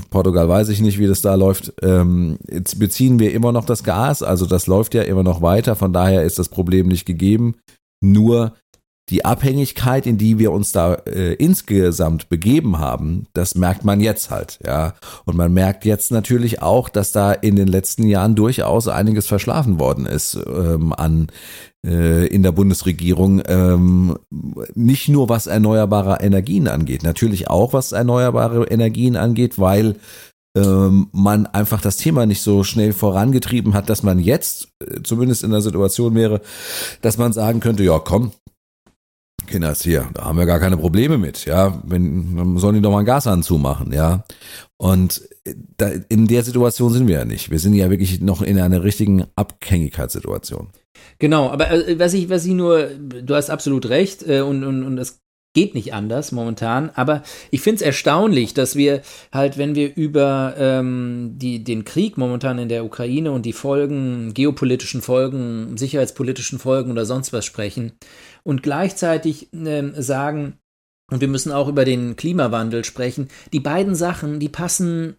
[0.10, 1.74] Portugal weiß ich nicht, wie das da läuft.
[1.82, 5.76] Ähm, jetzt beziehen wir immer noch das Gas, also das läuft ja immer noch weiter,
[5.76, 7.56] von daher ist das Problem nicht gegeben.
[8.04, 8.54] Nur
[9.12, 14.32] die Abhängigkeit, in die wir uns da äh, insgesamt begeben haben, das merkt man jetzt
[14.32, 14.94] halt, ja.
[15.26, 19.80] Und man merkt jetzt natürlich auch, dass da in den letzten Jahren durchaus einiges verschlafen
[19.80, 21.28] worden ist ähm, an
[21.86, 24.18] äh, in der Bundesregierung, ähm,
[24.76, 29.98] nicht nur was erneuerbare Energien angeht, natürlich auch was erneuerbare Energien angeht, weil
[30.56, 35.44] ähm, man einfach das Thema nicht so schnell vorangetrieben hat, dass man jetzt äh, zumindest
[35.44, 36.42] in der Situation wäre,
[37.02, 38.32] dass man sagen könnte, ja komm,
[39.48, 42.92] Kinders hier, da haben wir gar keine Probleme mit, ja, wenn, dann sollen die doch
[42.92, 44.24] mal einen Gashahn zumachen, ja.
[44.78, 47.52] Und äh, da, in der Situation sind wir ja nicht.
[47.52, 50.70] Wir sind ja wirklich noch in einer richtigen Abhängigkeitssituation.
[51.20, 54.84] Genau, aber äh, was ich, was ich nur, du hast absolut recht äh, und, und,
[54.84, 55.22] und das
[55.54, 59.02] geht nicht anders momentan, aber ich finde es erstaunlich, dass wir
[59.34, 64.34] halt, wenn wir über ähm, die, den Krieg momentan in der Ukraine und die Folgen,
[64.34, 67.94] geopolitischen Folgen, sicherheitspolitischen Folgen oder sonst was sprechen
[68.44, 70.58] und gleichzeitig ähm, sagen,
[71.12, 75.18] und wir müssen auch über den Klimawandel sprechen, die beiden Sachen, die passen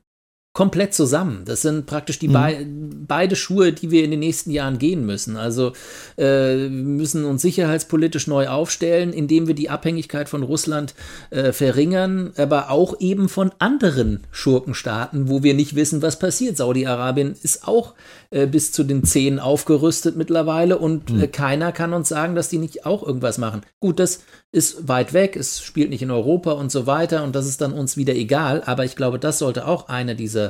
[0.53, 1.45] komplett zusammen.
[1.47, 2.33] Das sind praktisch die mhm.
[2.33, 2.67] Be
[3.09, 5.37] beide Schuhe, die wir in den nächsten Jahren gehen müssen.
[5.37, 5.73] Also
[6.17, 10.95] äh, wir müssen uns sicherheitspolitisch neu aufstellen, indem wir die Abhängigkeit von Russland
[11.31, 16.59] äh, verringern, aber auch eben von anderen Schurkenstaaten, wo wir nicht wissen, was passiert.
[16.59, 17.95] Saudi-Arabien ist auch
[18.31, 21.33] äh, bis zu den Zehen aufgerüstet mittlerweile und mhm.
[21.33, 23.63] keiner kann uns sagen, dass die nicht auch irgendwas machen.
[23.81, 24.21] Gut, das
[24.53, 27.73] ist weit weg, es spielt nicht in Europa und so weiter und das ist dann
[27.73, 30.42] uns wieder egal, aber ich glaube, das sollte auch eine dieser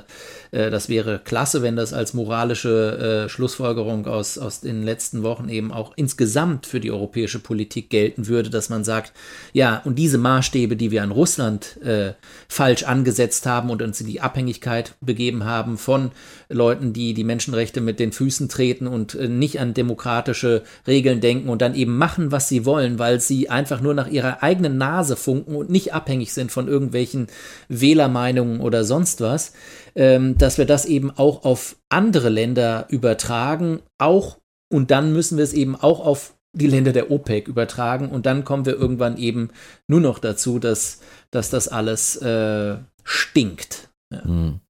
[0.53, 5.49] äh, das wäre klasse, wenn das als moralische äh, Schlussfolgerung aus, aus den letzten Wochen
[5.49, 9.13] eben auch insgesamt für die europäische Politik gelten würde, dass man sagt,
[9.53, 12.13] ja, und diese Maßstäbe, die wir an Russland äh,
[12.49, 16.13] falsch angesetzt haben und uns in die Abhängigkeit begeben haben von
[16.49, 21.49] Leuten, die die Menschenrechte mit den Füßen treten und äh, nicht an demokratische Regeln denken
[21.49, 25.17] und dann eben machen, was sie wollen, weil sie einfach nur nach ihrer eigenen Nase
[25.17, 27.29] funken und nicht abhängig sind von irgendwelchen
[27.69, 29.53] Wählermeinungen oder sonst was,
[29.95, 34.39] ähm, dass wir das eben auch auf andere Länder übertragen, auch
[34.73, 38.45] und dann müssen wir es eben auch auf die Länder der OPEC übertragen und dann
[38.45, 39.51] kommen wir irgendwann eben
[39.89, 41.01] nur noch dazu, dass,
[41.31, 43.91] dass das alles äh, stinkt.
[44.13, 44.25] Ja.
[44.25, 44.61] Hm.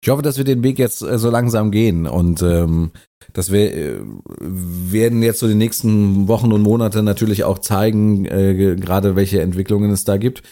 [0.00, 2.92] Ich hoffe, dass wir den Weg jetzt äh, so langsam gehen und ähm,
[3.32, 4.00] dass wir äh,
[4.40, 9.90] werden jetzt so die nächsten Wochen und Monate natürlich auch zeigen, äh, gerade welche Entwicklungen
[9.90, 10.42] es da gibt.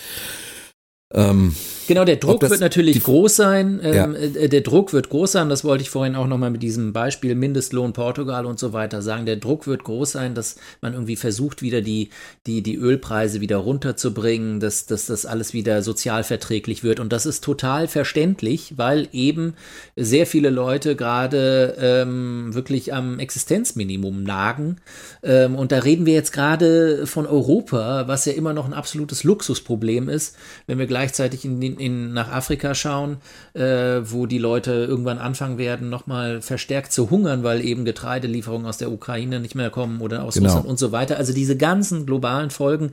[1.12, 1.54] Ähm,
[1.86, 3.80] Genau, der Druck wird natürlich groß sein.
[3.82, 4.12] Ähm, ja.
[4.12, 5.48] Äh, der Druck wird groß sein.
[5.48, 9.26] Das wollte ich vorhin auch nochmal mit diesem Beispiel Mindestlohn Portugal und so weiter sagen.
[9.26, 12.10] Der Druck wird groß sein, dass man irgendwie versucht, wieder die,
[12.46, 17.00] die, die Ölpreise wieder runterzubringen, dass, dass das alles wieder sozial verträglich wird.
[17.00, 19.54] Und das ist total verständlich, weil eben
[19.96, 24.76] sehr viele Leute gerade ähm, wirklich am Existenzminimum nagen.
[25.22, 29.24] Ähm, und da reden wir jetzt gerade von Europa, was ja immer noch ein absolutes
[29.24, 33.18] Luxusproblem ist, wenn wir gleichzeitig in den in, nach Afrika schauen,
[33.54, 38.78] äh, wo die Leute irgendwann anfangen werden, nochmal verstärkt zu hungern, weil eben Getreidelieferungen aus
[38.78, 40.48] der Ukraine nicht mehr kommen oder aus genau.
[40.48, 41.16] Russland und so weiter.
[41.16, 42.92] Also diese ganzen globalen Folgen.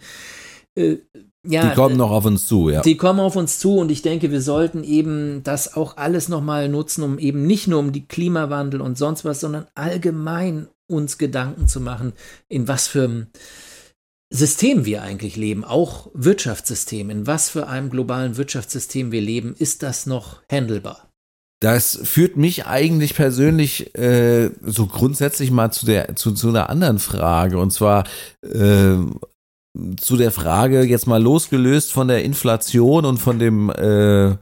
[0.75, 0.97] Äh,
[1.43, 2.81] ja, die kommen noch auf uns zu, ja.
[2.81, 6.69] Die kommen auf uns zu und ich denke, wir sollten eben das auch alles nochmal
[6.69, 11.67] nutzen, um eben nicht nur um die Klimawandel und sonst was, sondern allgemein uns Gedanken
[11.67, 12.13] zu machen,
[12.47, 13.25] in was für
[14.33, 19.83] System wir eigentlich leben, auch Wirtschaftssystem, in was für einem globalen Wirtschaftssystem wir leben, ist
[19.83, 21.09] das noch handelbar?
[21.61, 26.97] Das führt mich eigentlich persönlich äh, so grundsätzlich mal zu der zu, zu einer anderen
[26.97, 28.05] Frage und zwar
[28.41, 28.95] äh,
[29.97, 34.37] zu der Frage jetzt mal losgelöst von der Inflation und von dem äh,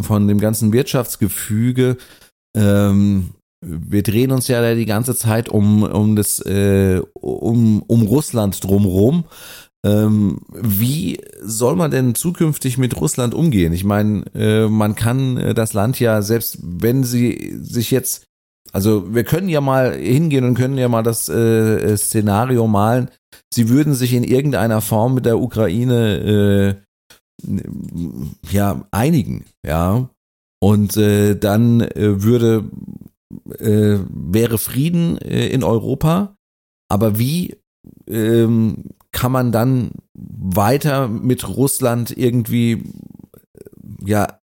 [0.00, 1.98] von dem ganzen Wirtschaftsgefüge.
[2.56, 8.62] Ähm, wir drehen uns ja die ganze Zeit um, um das, äh, um, um Russland
[8.62, 9.24] drumherum.
[9.86, 13.72] Ähm, wie soll man denn zukünftig mit Russland umgehen?
[13.72, 18.24] Ich meine, äh, man kann äh, das Land ja, selbst wenn sie sich jetzt,
[18.72, 23.08] also wir können ja mal hingehen und können ja mal das äh, Szenario malen,
[23.54, 26.82] sie würden sich in irgendeiner Form mit der Ukraine
[28.50, 30.10] ja einigen, ja.
[30.60, 32.64] Und dann würde
[33.58, 36.36] äh, wäre Frieden äh, in Europa,
[36.88, 37.56] aber wie
[38.06, 42.80] ähm, kann man dann weiter mit Russland irgendwie äh,
[44.04, 44.40] ja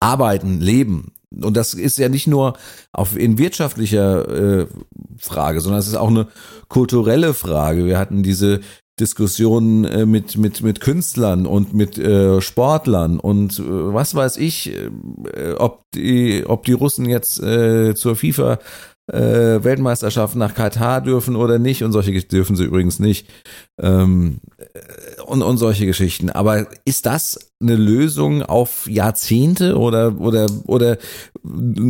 [0.00, 1.12] arbeiten, leben?
[1.42, 2.56] Und das ist ja nicht nur
[2.92, 4.66] auf in wirtschaftlicher äh,
[5.18, 6.28] Frage, sondern es ist auch eine
[6.68, 7.84] kulturelle Frage.
[7.84, 8.60] Wir hatten diese
[8.98, 14.74] Diskussionen äh, mit, mit, mit Künstlern und mit äh, Sportlern und äh, was weiß ich,
[14.74, 18.58] äh, ob, die, ob die Russen jetzt äh, zur FIFA
[19.12, 23.28] äh, Weltmeisterschaft nach Katar dürfen oder nicht und solche dürfen sie übrigens nicht
[23.80, 24.40] ähm,
[25.26, 26.30] und, und solche Geschichten.
[26.30, 30.98] Aber ist das eine Lösung auf Jahrzehnte oder oder oder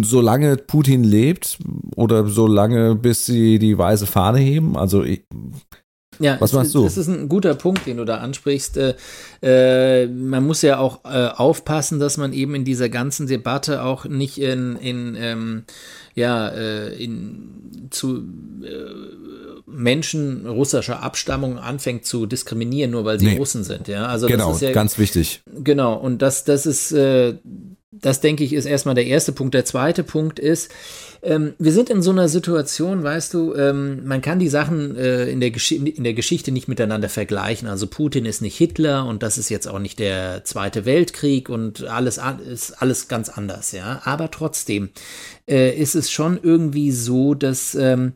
[0.03, 1.59] solange Putin lebt
[1.95, 4.77] oder solange bis sie die weiße Fahne heben?
[4.77, 5.25] Also ich,
[6.19, 6.85] ja, was machst du?
[6.85, 8.77] Das ist ein guter Punkt, den du da ansprichst.
[8.77, 8.95] Äh,
[9.43, 14.05] äh, man muss ja auch äh, aufpassen, dass man eben in dieser ganzen Debatte auch
[14.05, 15.65] nicht in, in ähm,
[16.17, 18.25] ja, äh, in, zu
[18.63, 23.37] äh, Menschen russischer Abstammung anfängt zu diskriminieren, nur weil sie nee.
[23.37, 23.87] Russen sind.
[23.87, 25.43] Ja, also genau, das ist ja, ganz wichtig.
[25.63, 27.35] Genau, und das, das ist, äh,
[27.91, 29.55] das denke ich, ist erstmal der erste Punkt.
[29.55, 30.71] Der zweite Punkt ist,
[31.27, 35.29] ähm, wir sind in so einer Situation, weißt du, ähm, man kann die Sachen äh,
[35.29, 37.67] in, der in der Geschichte nicht miteinander vergleichen.
[37.67, 41.85] Also Putin ist nicht Hitler und das ist jetzt auch nicht der Zweite Weltkrieg und
[41.85, 44.03] alles ist alles ganz anders, ja.
[44.05, 44.91] Aber trotzdem
[45.49, 48.13] äh, ist es schon irgendwie so, dass ähm,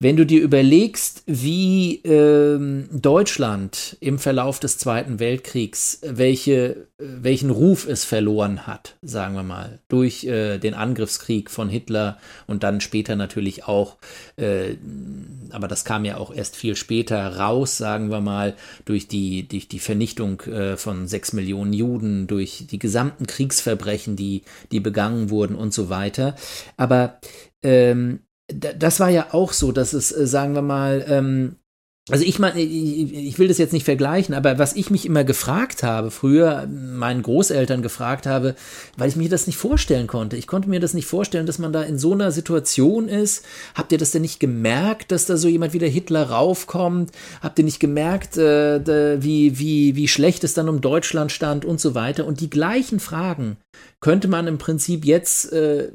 [0.00, 7.84] wenn du dir überlegst, wie ähm, Deutschland im Verlauf des Zweiten Weltkriegs, welche, welchen Ruf
[7.88, 13.16] es verloren hat, sagen wir mal, durch äh, den Angriffskrieg von Hitler und dann später
[13.16, 13.96] natürlich auch,
[14.36, 14.76] äh,
[15.50, 19.66] aber das kam ja auch erst viel später raus, sagen wir mal, durch die, durch
[19.66, 25.56] die Vernichtung äh, von sechs Millionen Juden, durch die gesamten Kriegsverbrechen, die, die begangen wurden
[25.56, 26.36] und so weiter.
[26.76, 27.18] Aber
[27.64, 31.56] ähm, das war ja auch so, dass es, äh, sagen wir mal, ähm,
[32.10, 35.82] also ich meine, ich will das jetzt nicht vergleichen, aber was ich mich immer gefragt
[35.82, 38.54] habe, früher meinen Großeltern gefragt habe,
[38.96, 40.36] weil ich mir das nicht vorstellen konnte.
[40.36, 43.44] Ich konnte mir das nicht vorstellen, dass man da in so einer Situation ist.
[43.74, 47.12] Habt ihr das denn nicht gemerkt, dass da so jemand wie der Hitler raufkommt?
[47.42, 51.78] Habt ihr nicht gemerkt, äh, wie, wie, wie schlecht es dann um Deutschland stand und
[51.78, 52.24] so weiter?
[52.24, 53.58] Und die gleichen Fragen
[54.00, 55.90] könnte man im Prinzip jetzt äh,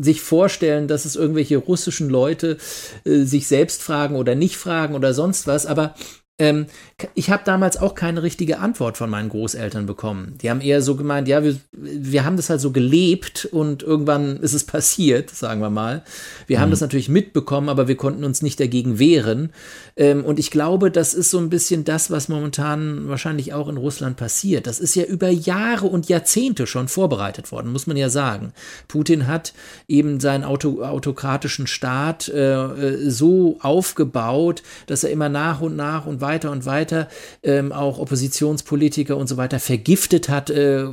[0.00, 2.58] sich vorstellen, dass es irgendwelche russischen Leute
[3.04, 5.94] äh, sich selbst fragen oder nicht fragen oder sonst was, aber
[6.42, 6.66] ähm,
[7.14, 10.34] ich habe damals auch keine richtige Antwort von meinen Großeltern bekommen.
[10.42, 14.38] Die haben eher so gemeint, ja, wir, wir haben das halt so gelebt und irgendwann
[14.38, 16.02] ist es passiert, sagen wir mal.
[16.48, 16.62] Wir mhm.
[16.62, 19.52] haben das natürlich mitbekommen, aber wir konnten uns nicht dagegen wehren.
[19.96, 23.76] Ähm, und ich glaube, das ist so ein bisschen das, was momentan wahrscheinlich auch in
[23.76, 24.66] Russland passiert.
[24.66, 28.52] Das ist ja über Jahre und Jahrzehnte schon vorbereitet worden, muss man ja sagen.
[28.88, 29.52] Putin hat
[29.86, 36.06] eben seinen Auto, autokratischen Staat äh, äh so aufgebaut, dass er immer nach und nach
[36.06, 37.08] und weiter und weiter
[37.42, 40.86] ähm, auch Oppositionspolitiker und so weiter vergiftet hat, äh,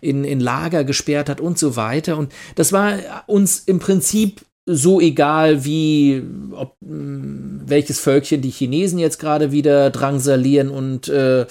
[0.00, 2.16] in, in Lager gesperrt hat und so weiter.
[2.16, 8.98] Und das war uns im Prinzip so egal wie ob, hm, welches Völkchen die Chinesen
[8.98, 11.46] jetzt gerade wieder drangsalieren und äh,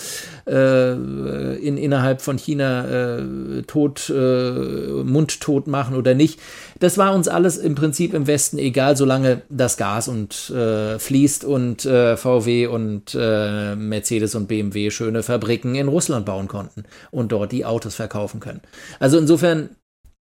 [0.47, 6.39] äh, in, innerhalb von China äh, tot, äh, mundtot machen oder nicht.
[6.80, 11.45] Das war uns alles im Prinzip im Westen egal, solange das Gas und äh, fließt
[11.45, 17.32] und äh, VW und äh, Mercedes und BMW schöne Fabriken in Russland bauen konnten und
[17.32, 18.62] dort die Autos verkaufen können.
[18.99, 19.69] Also insofern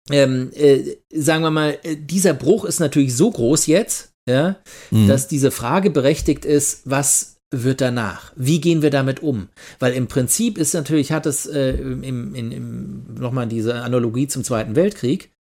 [0.09, 4.57] ähm, äh, sagen wir mal, äh, dieser Bruch ist natürlich so groß jetzt, ja,
[4.91, 5.07] mhm.
[5.07, 8.31] dass diese Frage berechtigt ist, was wird danach?
[8.35, 9.49] Wie gehen wir damit um?
[9.79, 12.03] Weil im Prinzip ist natürlich, hat es äh, im,
[12.35, 15.31] in, im, nochmal diese Analogie zum Zweiten Weltkrieg,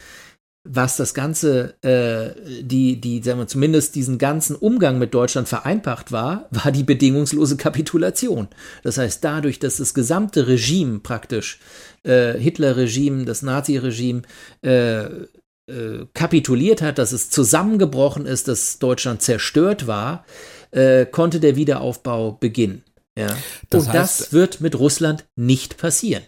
[0.71, 6.13] was das Ganze, äh, die, die, sagen wir zumindest diesen ganzen Umgang mit Deutschland vereinfacht
[6.13, 8.49] war, war die bedingungslose Kapitulation.
[8.83, 11.61] Das heißt, dadurch, dass das gesamte Regime praktisch,
[12.05, 14.23] äh, Hitler-Regime, das Nazi-Regime,
[14.63, 20.25] äh, äh, kapituliert hat, dass es zusammengebrochen ist, dass Deutschland zerstört war,
[20.71, 22.85] äh, konnte der Wiederaufbau beginnen.
[23.19, 23.37] Ja?
[23.71, 26.23] Das Und heißt, das wird mit Russland nicht passieren.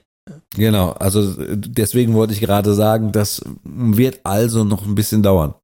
[0.55, 5.55] Genau, also deswegen wollte ich gerade sagen, das wird also noch ein bisschen dauern.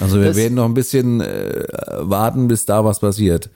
[0.00, 1.64] Also wir das, werden noch ein bisschen äh,
[2.00, 3.50] warten, bis da was passiert.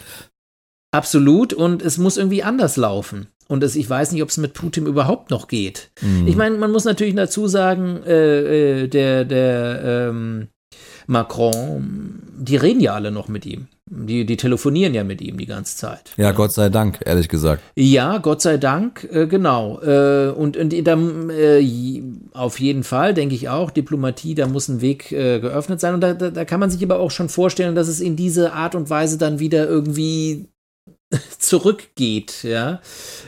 [0.91, 3.29] Absolut, und es muss irgendwie anders laufen.
[3.49, 5.91] Und es, ich weiß nicht, ob es mit Putin überhaupt noch geht.
[6.03, 6.27] Mhm.
[6.27, 10.49] Ich meine, man muss natürlich dazu sagen, äh, äh, der, der ähm,
[11.07, 13.69] Macron, die reden ja alle noch mit ihm.
[13.91, 16.13] Die, die telefonieren ja mit ihm die ganze Zeit.
[16.17, 17.63] Ja, Gott sei Dank, ehrlich gesagt.
[17.75, 19.81] Ja, Gott sei Dank, äh, genau.
[19.81, 20.99] Äh, und und da,
[21.31, 25.95] äh, auf jeden Fall, denke ich auch, Diplomatie, da muss ein Weg äh, geöffnet sein.
[25.95, 28.53] Und da, da, da kann man sich aber auch schon vorstellen, dass es in diese
[28.53, 30.49] Art und Weise dann wieder irgendwie
[31.39, 32.81] zurückgeht, ja,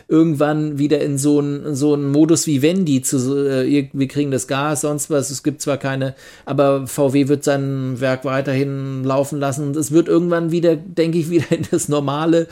[0.06, 4.46] irgendwann wieder in so einen so einen Modus wie Wendy zu, äh, wir kriegen das
[4.46, 6.14] Gas, sonst was, es gibt zwar keine,
[6.44, 11.50] aber VW wird sein Werk weiterhin laufen lassen es wird irgendwann wieder, denke ich, wieder
[11.52, 12.48] in das normale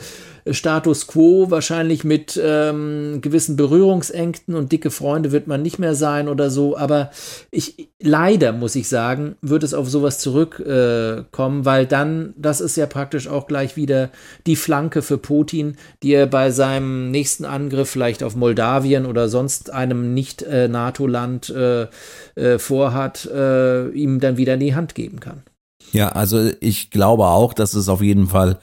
[0.51, 6.27] Status quo, wahrscheinlich mit ähm, gewissen Berührungsängsten und dicke Freunde wird man nicht mehr sein
[6.27, 7.11] oder so, aber
[7.51, 12.77] ich leider muss ich sagen, wird es auf sowas zurückkommen, äh, weil dann, das ist
[12.77, 14.09] ja praktisch auch gleich wieder
[14.45, 19.71] die Flanke für Putin, die er bei seinem nächsten Angriff vielleicht auf Moldawien oder sonst
[19.71, 21.87] einem nicht-NATO-Land äh,
[22.35, 25.43] äh, vorhat, äh, ihm dann wieder in die Hand geben kann.
[25.91, 28.59] Ja, also ich glaube auch, dass es auf jeden Fall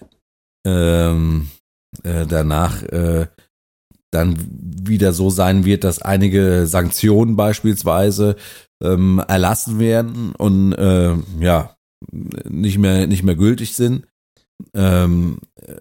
[0.65, 1.49] ähm,
[2.05, 3.27] äh, danach äh,
[4.11, 8.37] dann wieder so sein wird, dass einige Sanktionen beispielsweise
[8.83, 11.77] ähm, erlassen werden und äh, ja
[12.11, 14.07] nicht mehr nicht mehr gültig sind.
[14.75, 15.77] Ähm, äh,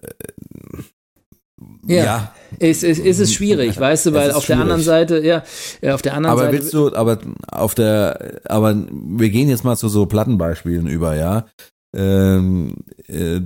[1.86, 2.34] ja, ja.
[2.58, 4.46] Es, es, es ist schwierig, weißt du, weil auf schwierig.
[4.46, 5.42] der anderen Seite, ja,
[5.80, 6.58] ja, auf der anderen aber Seite.
[6.58, 11.46] willst du, aber auf der, aber wir gehen jetzt mal zu so Plattenbeispielen über, ja.
[11.94, 12.74] Ähm,
[13.06, 13.40] äh,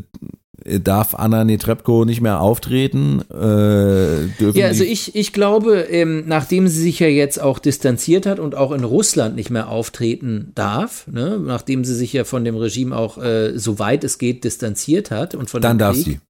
[0.64, 3.22] darf Anna Netrebko nicht mehr auftreten?
[3.32, 8.38] Äh, ja, also ich, ich glaube, ähm, nachdem sie sich ja jetzt auch distanziert hat
[8.38, 12.56] und auch in Russland nicht mehr auftreten darf, ne, nachdem sie sich ja von dem
[12.56, 16.20] Regime auch, äh, soweit es geht, distanziert hat und von Dann darf Krieg, sie.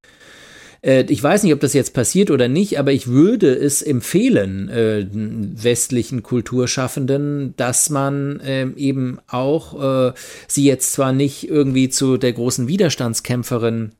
[0.82, 4.68] Äh, ich weiß nicht, ob das jetzt passiert oder nicht, aber ich würde es empfehlen,
[4.68, 10.12] äh, westlichen Kulturschaffenden, dass man äh, eben auch äh,
[10.46, 13.92] sie jetzt zwar nicht irgendwie zu der großen Widerstandskämpferin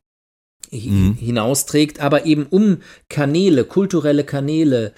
[0.71, 1.15] mhm.
[1.19, 2.79] hinausträgt, aber eben um
[3.09, 4.93] Kanäle, kulturelle Kanäle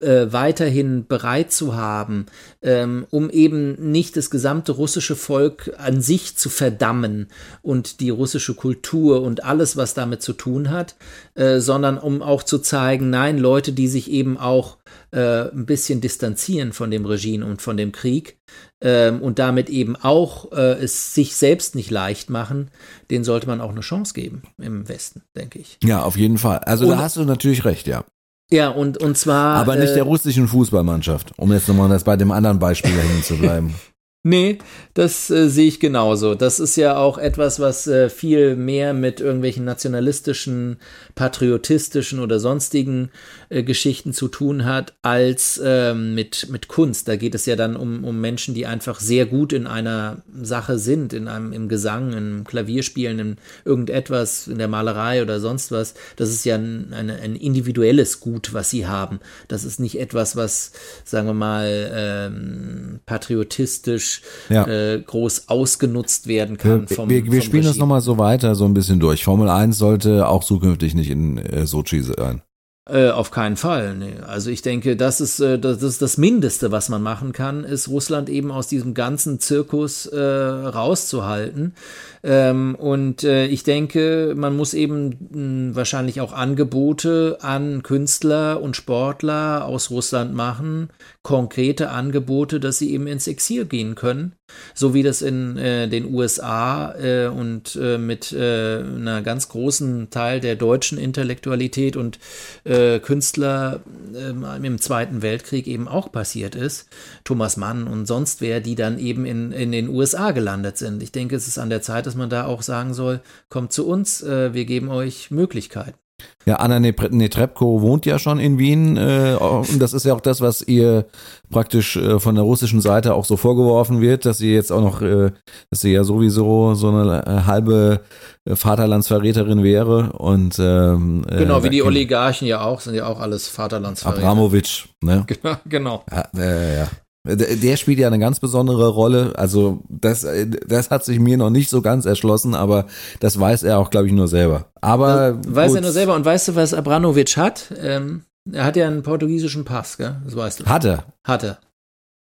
[0.00, 2.26] äh, weiterhin bereit zu haben,
[2.62, 7.28] ähm, um eben nicht das gesamte russische Volk an sich zu verdammen
[7.62, 10.94] und die russische Kultur und alles, was damit zu tun hat,
[11.34, 14.78] äh, sondern um auch zu zeigen, nein, Leute, die sich eben auch
[15.10, 18.38] äh, ein bisschen distanzieren von dem Regime und von dem Krieg
[18.80, 22.70] ähm, und damit eben auch äh, es sich selbst nicht leicht machen,
[23.10, 25.78] den sollte man auch eine Chance geben im Westen, denke ich.
[25.82, 26.58] Ja, auf jeden Fall.
[26.58, 28.04] Also Und- da hast du natürlich recht, ja.
[28.50, 29.56] Ja, und, und zwar.
[29.56, 33.22] Aber nicht äh, der russischen Fußballmannschaft, um jetzt nochmal das bei dem anderen Beispiel hängen
[33.22, 33.74] zu bleiben.
[34.24, 34.58] Nee,
[34.94, 36.34] das äh, sehe ich genauso.
[36.34, 40.80] Das ist ja auch etwas, was äh, viel mehr mit irgendwelchen nationalistischen,
[41.18, 43.10] patriotistischen oder sonstigen
[43.48, 47.08] äh, Geschichten zu tun hat, als ähm, mit, mit Kunst.
[47.08, 50.78] Da geht es ja dann um, um Menschen, die einfach sehr gut in einer Sache
[50.78, 55.94] sind, in einem, im Gesang, im Klavierspielen, in irgendetwas, in der Malerei oder sonst was.
[56.14, 59.18] Das ist ja ein, eine, ein individuelles Gut, was sie haben.
[59.48, 60.70] Das ist nicht etwas, was,
[61.04, 64.68] sagen wir mal, ähm, patriotistisch Ja.
[64.68, 66.88] äh, groß ausgenutzt werden kann.
[66.88, 67.80] wir Vom, wir, wir vom spielen das Regime.
[67.82, 69.24] nochmal so weiter, so ein bisschen durch.
[69.24, 72.42] Formel 1 sollte auch zukünftig nicht in äh, Sochi sein.
[72.88, 73.94] Äh, auf keinen Fall.
[73.96, 74.14] Nee.
[74.26, 77.88] Also ich denke, das ist, äh, das ist das Mindeste, was man machen kann, ist
[77.88, 81.74] Russland eben aus diesem ganzen Zirkus äh, rauszuhalten.
[82.22, 88.74] Ähm, und äh, ich denke, man muss eben mh, wahrscheinlich auch Angebote an Künstler und
[88.74, 90.88] Sportler aus Russland machen,
[91.28, 94.32] konkrete Angebote, dass sie eben ins Exil gehen können,
[94.72, 100.08] so wie das in äh, den USA äh, und äh, mit äh, einer ganz großen
[100.08, 102.18] Teil der deutschen Intellektualität und
[102.64, 103.80] äh, Künstler
[104.16, 106.88] ähm, im Zweiten Weltkrieg eben auch passiert ist.
[107.24, 111.02] Thomas Mann und sonst wer, die dann eben in, in den USA gelandet sind.
[111.02, 113.20] Ich denke, es ist an der Zeit, dass man da auch sagen soll,
[113.50, 116.07] kommt zu uns, äh, wir geben euch Möglichkeiten.
[116.46, 120.40] Ja, Anna Netrebko wohnt ja schon in Wien äh, und das ist ja auch das,
[120.40, 121.04] was ihr
[121.50, 125.02] praktisch äh, von der russischen Seite auch so vorgeworfen wird, dass sie jetzt auch noch,
[125.02, 125.30] äh,
[125.70, 128.00] dass sie ja sowieso so eine äh, halbe
[128.46, 133.20] äh, Vaterlandsverräterin wäre und ähm, äh, Genau, wie die Oligarchen ja auch, sind ja auch
[133.20, 134.22] alles Vaterlandsverräter.
[134.22, 135.26] Abramowitsch, ne?
[135.42, 136.04] Genau, genau.
[136.10, 136.88] Ja, äh, ja.
[137.36, 139.32] Der spielt ja eine ganz besondere Rolle.
[139.36, 142.86] Also das, äh, das hat sich mir noch nicht so ganz erschlossen, aber
[143.20, 144.70] das weiß er auch, glaube ich, nur selber.
[144.80, 145.78] Aber Weiß gut.
[145.78, 146.14] er nur selber.
[146.14, 147.72] Und weißt du, was Abramovic hat?
[147.78, 150.16] Ähm, er hat ja einen portugiesischen Pass, gell?
[150.24, 150.66] Das weißt du.
[150.66, 151.04] Hat er.
[151.26, 151.58] Hat er.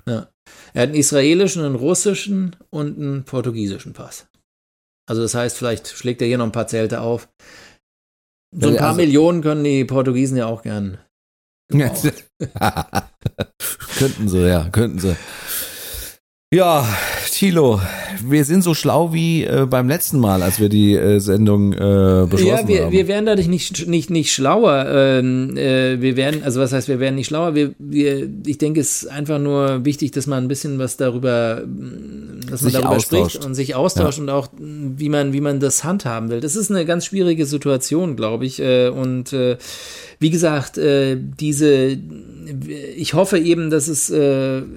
[0.06, 0.28] Ja.
[0.74, 4.26] Er hat einen israelischen, einen russischen und einen portugiesischen Pass.
[5.08, 7.28] Also das heißt, vielleicht schlägt er hier noch ein paar Zelte auf.
[8.56, 10.98] So ein paar also- Millionen können die Portugiesen ja auch gern.
[11.68, 12.12] Gebrauchen.
[13.98, 15.16] könnten sie, ja, könnten sie.
[16.52, 16.86] Ja,
[17.30, 17.80] Thilo,
[18.26, 22.26] wir sind so schlau wie äh, beim letzten Mal, als wir die äh, Sendung äh,
[22.28, 22.92] beschlossen Ja, wir, haben.
[22.92, 24.86] wir werden dadurch nicht, nicht, nicht schlauer.
[24.88, 27.54] Ähm, äh, wir werden, also was heißt, wir werden nicht schlauer.
[27.54, 31.62] Wir, wir, ich denke, es ist einfach nur wichtig, dass man ein bisschen was darüber,
[31.66, 33.30] mh, dass man Sich darüber austauscht.
[33.32, 36.40] spricht und sich austauscht und auch, mh, wie man, wie man das handhaben will.
[36.40, 38.60] Das ist eine ganz schwierige Situation, glaube ich.
[38.60, 39.56] Äh, und äh,
[40.20, 41.98] wie gesagt, diese,
[42.96, 44.10] ich hoffe eben, dass es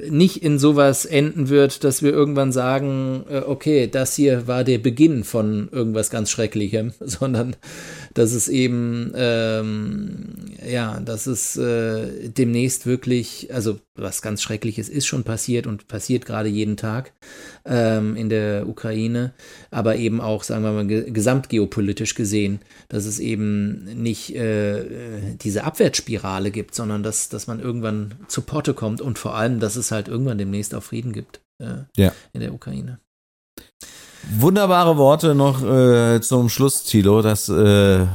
[0.10, 5.24] nicht in sowas enden wird, dass wir irgendwann sagen, okay, das hier war der Beginn
[5.24, 7.56] von irgendwas ganz Schrecklichem, sondern
[8.14, 10.36] dass es eben, ähm,
[10.68, 16.26] ja, dass es äh, demnächst wirklich, also was ganz Schreckliches ist schon passiert und passiert
[16.26, 17.14] gerade jeden Tag
[17.66, 19.34] ähm, in der Ukraine,
[19.72, 22.60] aber eben auch, sagen wir mal, ge gesamtgeopolitisch gesehen,
[22.90, 28.42] dass es eben nicht äh, äh, diese Abwärtsspirale gibt, sondern dass, dass man irgendwann zu
[28.42, 32.14] Potte kommt und vor allem, dass es halt irgendwann demnächst auch Frieden gibt äh, Ja.
[32.34, 33.00] in der Ukraine.
[34.30, 37.22] Wunderbare Worte noch äh, zum Schluss, Thilo.
[37.22, 38.06] Das äh,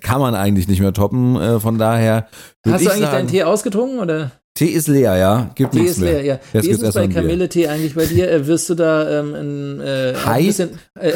[0.00, 1.36] kann man eigentlich nicht mehr toppen.
[1.36, 2.28] Äh, von daher
[2.64, 4.30] Hast du eigentlich sagen, deinen Tee ausgetrunken oder?
[4.58, 5.50] Tee ist leer, ja.
[5.54, 6.14] Gibt Tee ist mehr.
[6.14, 6.40] leer, ja.
[6.52, 7.06] Jetzt Wie ist es bei.
[7.06, 8.28] Kamille-Tee eigentlich bei dir?
[8.28, 10.70] Äh, wirst du da ähm, ein, äh, ein bisschen.
[10.98, 11.12] Äh,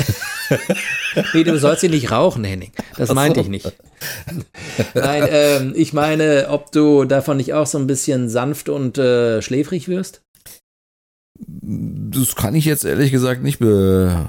[1.35, 2.71] nee, du sollst ihn nicht rauchen, Henning.
[2.97, 3.73] Das meinte ich nicht.
[4.95, 9.43] Nein, ähm, ich meine, ob du davon nicht auch so ein bisschen sanft und äh,
[9.43, 10.22] schläfrig wirst?
[11.45, 14.27] Das kann ich jetzt ehrlich gesagt nicht be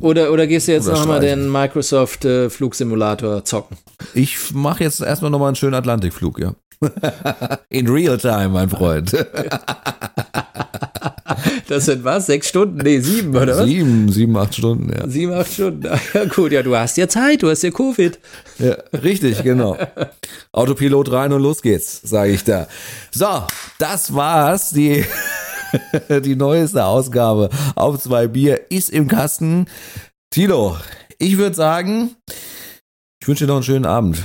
[0.00, 3.76] Oder, oder gehst du jetzt nochmal den Microsoft äh, Flugsimulator zocken?
[4.14, 6.54] Ich mache jetzt erstmal nochmal einen schönen Atlantikflug, ja.
[7.68, 9.12] In real time, mein Freund.
[11.68, 12.26] Das sind was?
[12.26, 12.78] Sechs Stunden?
[12.78, 13.66] Nee, sieben, oder was?
[13.66, 15.06] Sieben, sieben, acht Stunden, ja.
[15.06, 15.86] Sieben, acht Stunden.
[16.14, 18.18] Ja, gut, ja, du hast ja Zeit, du hast ja Covid.
[18.58, 18.76] ja.
[19.02, 19.76] Richtig, genau.
[20.52, 22.66] Autopilot rein und los geht's, sage ich da.
[23.10, 23.42] So,
[23.78, 24.70] das war's.
[24.70, 25.04] Die,
[26.24, 29.66] die neueste Ausgabe auf zwei Bier ist im Kasten.
[30.30, 30.76] Tilo,
[31.18, 32.16] ich würde sagen,
[33.20, 34.22] ich wünsche dir noch einen schönen Abend.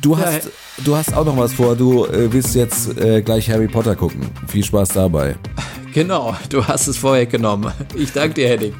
[0.00, 0.50] Du Ja, hast,
[0.84, 1.76] du hast auch noch was vor.
[1.76, 4.30] Du äh, willst jetzt äh, gleich Harry Potter gucken.
[4.48, 5.36] Viel Spaß dabei.
[5.94, 7.72] Genau, du hast es vorweggenommen.
[7.94, 8.74] Ich danke dir, Henning.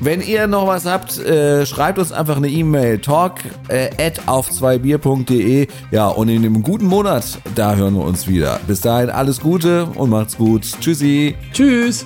[0.00, 2.98] Wenn ihr noch was habt, äh, schreibt uns einfach eine E-Mail.
[2.98, 3.36] Talk
[3.68, 5.68] äh, at auf2bier.de.
[5.92, 8.58] Ja, und in einem guten Monat, da hören wir uns wieder.
[8.66, 10.66] Bis dahin alles Gute und macht's gut.
[10.80, 11.36] Tschüssi.
[11.52, 12.04] Tschüss.